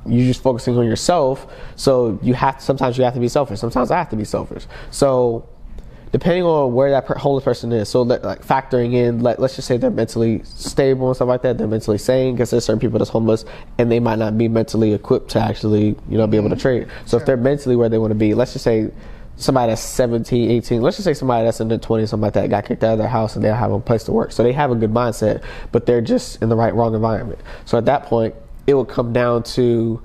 [0.07, 1.53] you're just focusing on yourself.
[1.75, 3.59] So you have sometimes you have to be selfish.
[3.59, 4.67] Sometimes I have to be selfish.
[4.91, 5.49] So
[6.13, 9.57] depending on where that per- homeless person is, so let, like factoring in, like let's
[9.57, 11.59] just say they're mentally stable and stuff like that.
[11.59, 13.45] They're mentally sane because there's certain people that's homeless
[13.79, 16.89] and they might not be mentally equipped to actually you know be able to trade.
[17.05, 18.91] So if they're mentally where they want to be, let's just say.
[19.39, 22.49] Somebody that's 17, 18, let's just say somebody that's in their 20s, something like that,
[22.49, 24.33] got kicked out of their house and they don't have a place to work.
[24.33, 27.39] So they have a good mindset, but they're just in the right, wrong environment.
[27.67, 28.35] So at that point,
[28.67, 30.03] it will come down to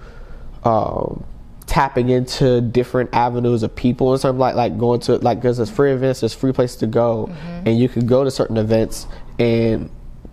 [0.66, 1.24] um,
[1.72, 5.70] tapping into different avenues of people and something like like going to like because there's
[5.70, 7.66] free events, there's free places to go, mm-hmm.
[7.66, 9.08] and you could go to certain events
[9.40, 9.90] and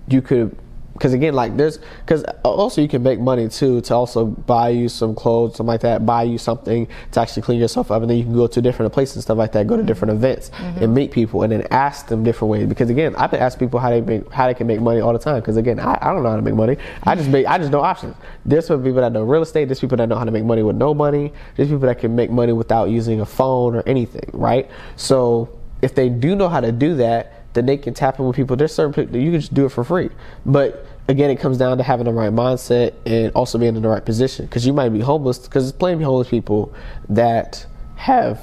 [0.09, 0.59] you could
[0.99, 4.89] because again like there's because also you can make money too to also buy you
[4.89, 8.19] some clothes something like that buy you something to actually clean yourself up and then
[8.19, 10.83] you can go to different places and stuff like that go to different events mm-hmm.
[10.83, 12.67] and meet people and then ask them different ways.
[12.67, 15.13] Because again i've been asking people how they make how they can make money all
[15.13, 15.41] the time.
[15.41, 16.77] Because again I, I don't know how to make money.
[17.05, 18.17] I just make i just know options.
[18.45, 20.63] There's some people that know real estate there's people that know how to make money
[20.63, 24.29] with no money there's people that can make money without using a phone or anything
[24.33, 24.69] right?
[24.97, 25.49] So
[25.81, 28.57] if they do know how to do that then they can tap in with people.
[28.57, 30.11] There's certain people you can just do it for free.
[30.45, 33.89] But again, it comes down to having the right mindset and also being in the
[33.89, 34.47] right position.
[34.47, 35.39] Because you might be homeless.
[35.39, 36.75] Because there's plenty of homeless people
[37.09, 37.67] that
[37.97, 38.41] have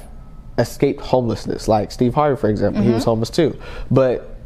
[0.58, 1.68] escaped homelessness.
[1.68, 3.10] Like Steve Harvey, for example, he was mm-hmm.
[3.10, 3.58] homeless too.
[3.90, 4.36] But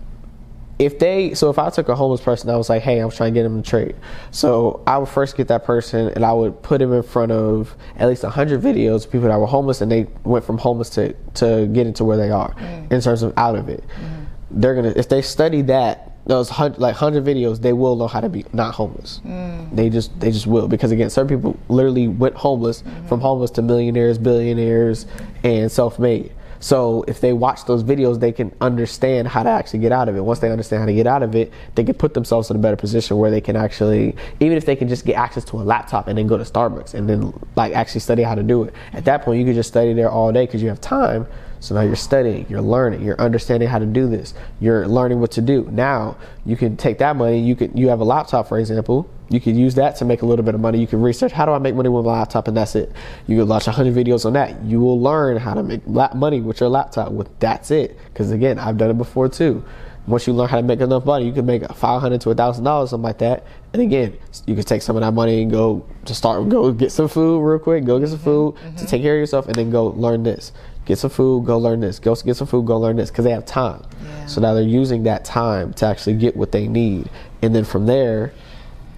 [0.81, 3.15] if they so if I took a homeless person, I was like, hey, I was
[3.15, 3.97] trying to get him to trade.
[4.31, 7.77] So I would first get that person and I would put him in front of
[7.97, 11.13] at least hundred videos of people that were homeless and they went from homeless to
[11.35, 12.91] to getting to where they are mm.
[12.91, 13.85] in terms of out of it.
[13.87, 14.20] Mm-hmm.
[14.51, 18.21] They're gonna if they study that those hundred like hundred videos, they will know how
[18.21, 19.21] to be not homeless.
[19.25, 19.75] Mm.
[19.75, 23.07] They just they just will because again, certain people literally went homeless mm-hmm.
[23.09, 25.07] from homeless to millionaires, billionaires,
[25.43, 26.33] and self-made.
[26.63, 30.17] So if they watch those videos, they can understand how to actually get out of
[30.17, 30.21] it.
[30.21, 32.59] Once they understand how to get out of it, they can put themselves in a
[32.59, 35.65] better position where they can actually, even if they can just get access to a
[35.65, 38.75] laptop and then go to Starbucks and then like actually study how to do it.
[38.93, 41.27] At that point, you could just study there all day because you have time.
[41.61, 45.31] So now you're studying, you're learning, you're understanding how to do this, you're learning what
[45.33, 45.69] to do.
[45.71, 46.17] Now
[46.47, 47.39] you can take that money.
[47.39, 49.09] You could you have a laptop, for example.
[49.29, 50.81] You could use that to make a little bit of money.
[50.81, 52.91] You can research how do I make money with my laptop, and that's it.
[53.29, 54.61] You could watch 100 videos on that.
[54.65, 57.13] You will learn how to make money with your laptop.
[57.13, 57.97] With that's it.
[58.07, 59.63] Because again, I've done it before too.
[60.07, 62.91] Once you learn how to make enough money, you can make 500 to 1,000 dollars,
[62.91, 63.45] something like that.
[63.73, 66.91] And again, you can take some of that money and go to start, go get
[66.91, 68.77] some food real quick, go get some food mm-hmm.
[68.77, 70.53] to take care of yourself, and then go learn this.
[70.87, 71.99] Get some food, go learn this.
[71.99, 73.83] Go get some food, go learn this, because they have time.
[74.27, 77.11] So now they're using that time to actually get what they need,
[77.43, 78.33] and then from there,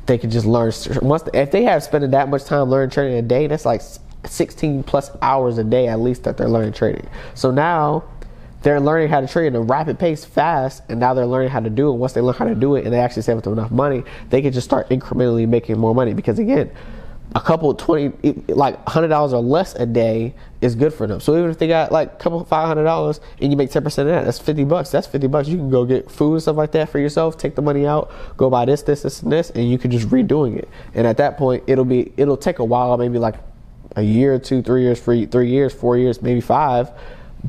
[0.06, 0.72] they can just learn.
[1.00, 3.82] Once if they have spending that much time learning trading a day, that's like
[4.26, 7.08] 16 plus hours a day at least that they're learning trading.
[7.34, 8.04] So now
[8.62, 11.60] they're learning how to trade at a rapid pace fast and now they're learning how
[11.60, 13.46] to do it once they learn how to do it and they actually save up
[13.46, 16.70] enough money they can just start incrementally making more money because again
[17.34, 21.18] a couple 20 like $100 or less a day is good for them.
[21.20, 24.24] So even if they got like a couple $500 and you make 10% of that
[24.24, 24.90] that's 50 bucks.
[24.90, 25.48] That's 50 bucks.
[25.48, 28.10] You can go get food and stuff like that for yourself take the money out
[28.36, 30.68] go buy this this this and this and you can just redoing it.
[30.94, 33.36] And at that point it'll be it'll take a while maybe like
[33.96, 36.90] a year, two, three years, three, three years, four years, maybe five.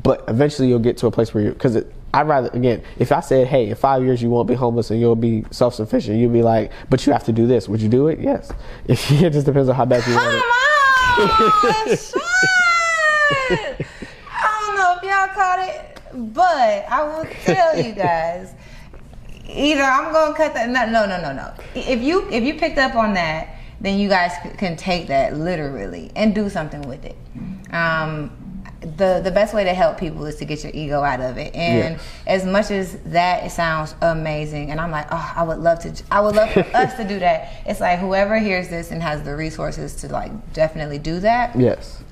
[0.02, 1.76] But eventually you'll get to a place where you, because
[2.14, 5.00] I'd rather, again, if I said, hey, in five years you won't be homeless and
[5.00, 7.68] you'll be self sufficient, you'd be like, but you have to do this.
[7.68, 8.20] Would you do it?
[8.20, 8.52] Yes.
[8.88, 10.42] It just depends on how bad you want it.
[11.16, 11.30] Come
[11.70, 12.22] on, Sean!
[14.30, 16.00] I don't know if y'all caught it,
[16.32, 18.54] but I will tell you guys.
[19.48, 20.68] Either I'm gonna cut that.
[20.68, 21.52] No, no, no, no, no.
[21.74, 26.12] If you if you picked up on that, then you guys can take that literally
[26.14, 27.16] and do something with it.
[27.72, 28.43] Um,
[28.96, 31.54] the the best way to help people is to get your ego out of it.
[31.54, 35.80] And as much as that it sounds amazing, and I'm like, oh, I would love
[35.80, 37.52] to, I would love for us to do that.
[37.66, 42.02] It's like whoever hears this and has the resources to like definitely do that Yes.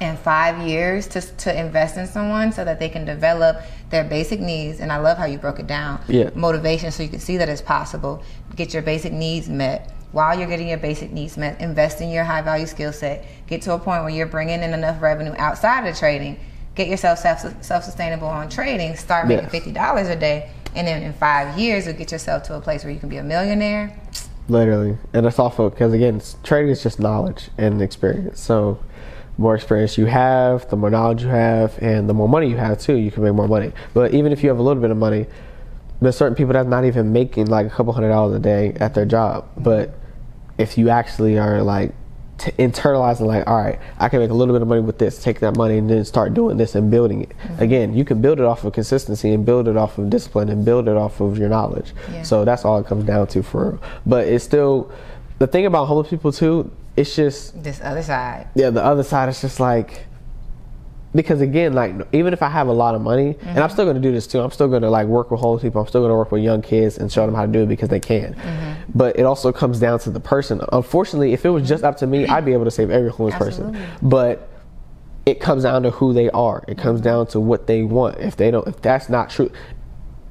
[0.00, 4.40] in five years to, to invest in someone so that they can develop their basic
[4.40, 4.80] needs.
[4.80, 6.00] And I love how you broke it down.
[6.08, 6.30] Yeah.
[6.34, 8.22] Motivation so you can see that it's possible.
[8.56, 9.92] Get your basic needs met.
[10.12, 13.24] While you're getting your basic needs met, invest in your high value skill set.
[13.46, 16.38] Get to a point where you're bringing in enough revenue outside of trading.
[16.74, 18.96] Get yourself self self sustainable on trading.
[18.96, 19.52] Start making Yes.
[19.52, 22.84] fifty dollars a day, and then in five years, you'll get yourself to a place
[22.84, 23.92] where you can be a millionaire.
[24.48, 28.40] Literally, and it's also because again, trading is just knowledge and experience.
[28.40, 28.80] So,
[29.38, 32.80] more experience you have, the more knowledge you have, and the more money you have
[32.80, 33.72] too, you can make more money.
[33.94, 35.26] But even if you have a little bit of money,
[36.00, 38.94] there's certain people that's not even making like a couple hundred dollars a day at
[38.94, 39.46] their job.
[39.56, 39.94] But
[40.58, 41.92] if you actually are like
[42.38, 45.22] t- internalizing, like, all right, I can make a little bit of money with this,
[45.22, 47.28] take that money and then start doing this and building it.
[47.30, 47.62] Mm-hmm.
[47.62, 50.64] Again, you can build it off of consistency and build it off of discipline and
[50.64, 51.92] build it off of your knowledge.
[52.12, 52.22] Yeah.
[52.22, 53.82] So that's all it comes down to for real.
[54.06, 54.90] But it's still
[55.38, 56.70] the thing about homeless people too.
[56.96, 58.48] It's just This other side.
[58.54, 58.70] yeah.
[58.70, 60.06] The other side is just like
[61.14, 63.72] because again, like even if I have a lot of money, and I'm mm-hmm.
[63.72, 64.40] still going to do this too.
[64.40, 65.80] I'm still going to like work with homeless people.
[65.80, 67.66] I'm still going to work with young kids and show them how to do it
[67.66, 68.34] because they can.
[68.34, 68.92] Mm-hmm.
[68.94, 70.60] But it also comes down to the person.
[70.72, 73.36] Unfortunately, if it was just up to me, I'd be able to save every homeless
[73.36, 73.80] person.
[74.02, 74.48] But
[75.26, 76.64] it comes down to who they are.
[76.68, 78.18] It comes down to what they want.
[78.18, 79.50] If they don't, if that's not true,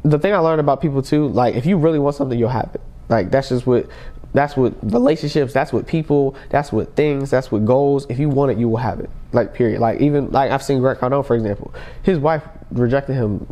[0.04, 2.72] the thing I learned about people too, like if you really want something, you'll have
[2.74, 2.82] it.
[3.10, 3.88] Like that's just what
[4.34, 8.06] that's what relationships, that's what people, that's what things, that's what goals.
[8.10, 9.10] If you want it, you will have it.
[9.32, 9.82] Like period.
[9.82, 11.74] Like even like I've seen Grant Cardone for example.
[12.04, 13.48] His wife rejected him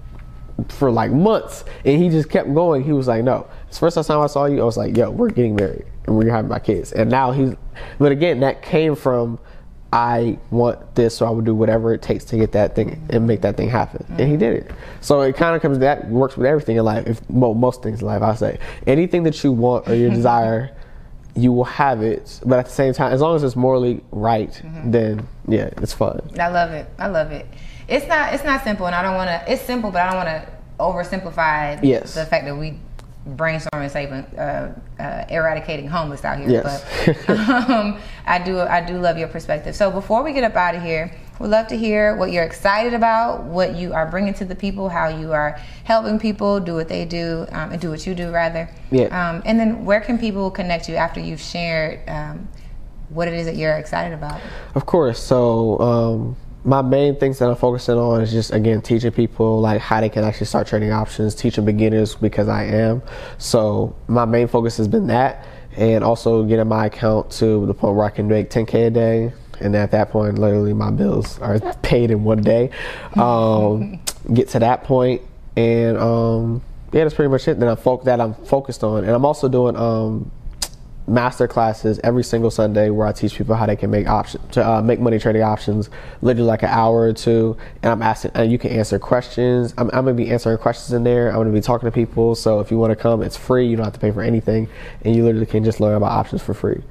[0.69, 2.83] for like months and he just kept going.
[2.83, 3.47] He was like, No.
[3.67, 6.31] It's first time I saw you, I was like, Yo, we're getting married and we're
[6.31, 6.91] having my kids.
[6.91, 7.55] And now he's
[7.99, 9.39] but again, that came from
[9.93, 13.25] I want this, so I would do whatever it takes to get that thing and
[13.25, 14.05] make that thing happen.
[14.09, 14.71] And he did it.
[14.99, 17.07] So it kind of comes that works with everything in life.
[17.07, 20.75] If mo most things in life, I say anything that you want or you desire,
[21.35, 22.39] you will have it.
[22.45, 24.91] But at the same time, as long as it's morally right, mm-hmm.
[24.91, 26.19] then yeah, it's fun.
[26.37, 26.89] I love it.
[26.99, 27.47] I love it.
[27.87, 28.33] It's not.
[28.33, 29.51] It's not simple, and I don't want to.
[29.51, 32.13] It's simple, but I don't want to oversimplify Yes.
[32.13, 32.79] the fact that we
[33.35, 36.49] brainstorming saving uh, uh, eradicating homeless out here.
[36.49, 37.25] Yes.
[37.25, 37.29] But
[37.69, 38.59] um, I do.
[38.59, 39.75] I do love your perspective.
[39.75, 42.93] So before we get up out of here, we'd love to hear what you're excited
[42.93, 46.87] about, what you are bringing to the people, how you are helping people do what
[46.87, 48.69] they do um, and do what you do rather.
[48.91, 49.05] Yeah.
[49.07, 52.47] Um, and then where can people connect you after you've shared um,
[53.09, 54.39] what it is that you're excited about?
[54.75, 55.21] Of course.
[55.21, 56.37] So um,
[56.67, 60.09] my main things that I'm focusing on is just again teaching people like how they
[60.09, 63.01] can actually start trading options, teaching beginners because I am.
[63.37, 67.95] So my main focus has been that, and also getting my account to the point
[67.95, 69.33] where I can make 10k a day.
[69.61, 72.69] And at that point, literally my bills are paid in one day.
[73.15, 74.01] Um,
[74.33, 75.21] get to that point,
[75.55, 76.61] and um,
[76.91, 77.61] yeah, that's pretty much it.
[77.61, 80.29] Then I'm fo- that I'm focused on, and I'm also doing um,
[81.07, 84.67] master classes every single Sunday where I teach people how they can make options to
[84.67, 85.89] uh, make money trading options,
[86.21, 87.57] literally like an hour or two.
[87.81, 89.73] And I'm asking, and you can answer questions.
[89.77, 91.29] I'm, I'm gonna be answering questions in there.
[91.29, 92.35] I'm gonna be talking to people.
[92.35, 93.67] So if you want to come, it's free.
[93.67, 94.67] You don't have to pay for anything,
[95.03, 96.81] and you literally can just learn about options for free.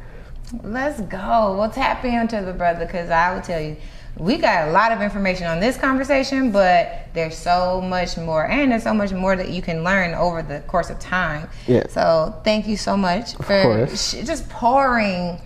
[0.62, 1.56] Let's go.
[1.58, 3.76] We'll tap into the brother because I will tell you,
[4.18, 8.72] we got a lot of information on this conversation, but there's so much more, and
[8.72, 11.48] there's so much more that you can learn over the course of time.
[11.66, 11.86] Yeah.
[11.88, 15.40] So thank you so much for sh- just pouring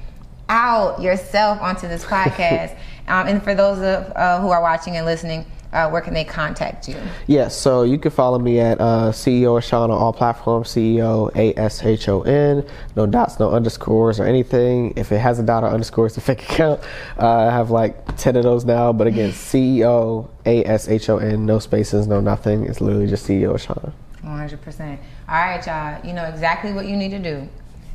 [0.48, 2.76] out yourself onto this podcast.
[3.08, 6.24] um, and for those of, uh, who are watching and listening, uh, where can they
[6.24, 6.96] contact you?
[7.26, 11.56] Yes, so you can follow me at uh, CEO Ashon on all platforms, CEO A
[11.58, 12.66] S H O N,
[12.96, 14.92] no dots, no underscores or anything.
[14.96, 16.80] If it has a dot or underscore, it's a fake account.
[17.18, 21.18] Uh, I have like 10 of those now, but again, CEO A S H O
[21.18, 22.64] N, no spaces, no nothing.
[22.66, 23.92] It's literally just CEO Ashon.
[24.24, 24.98] 100%.
[25.28, 26.04] All right, y'all.
[26.06, 27.48] You know exactly what you need to do.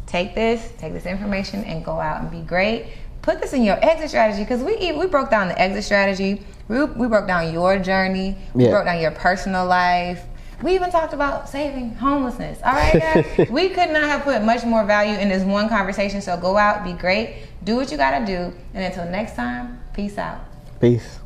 [0.05, 2.87] Take this, take this information, and go out and be great.
[3.25, 6.43] Put this in your exit strategy because we we broke down the exit strategy.
[6.67, 8.37] We, we broke down your journey.
[8.53, 8.69] We Yeah.
[8.69, 10.23] broke down your personal life.
[10.61, 12.59] We even talked about saving homelessness.
[12.63, 13.49] All right, guys.
[13.49, 16.21] we could not have put much more value in this one conversation.
[16.21, 19.79] So go out, be great, do what you got to do, and until next time,
[19.93, 20.39] peace out.
[20.79, 21.19] Peace.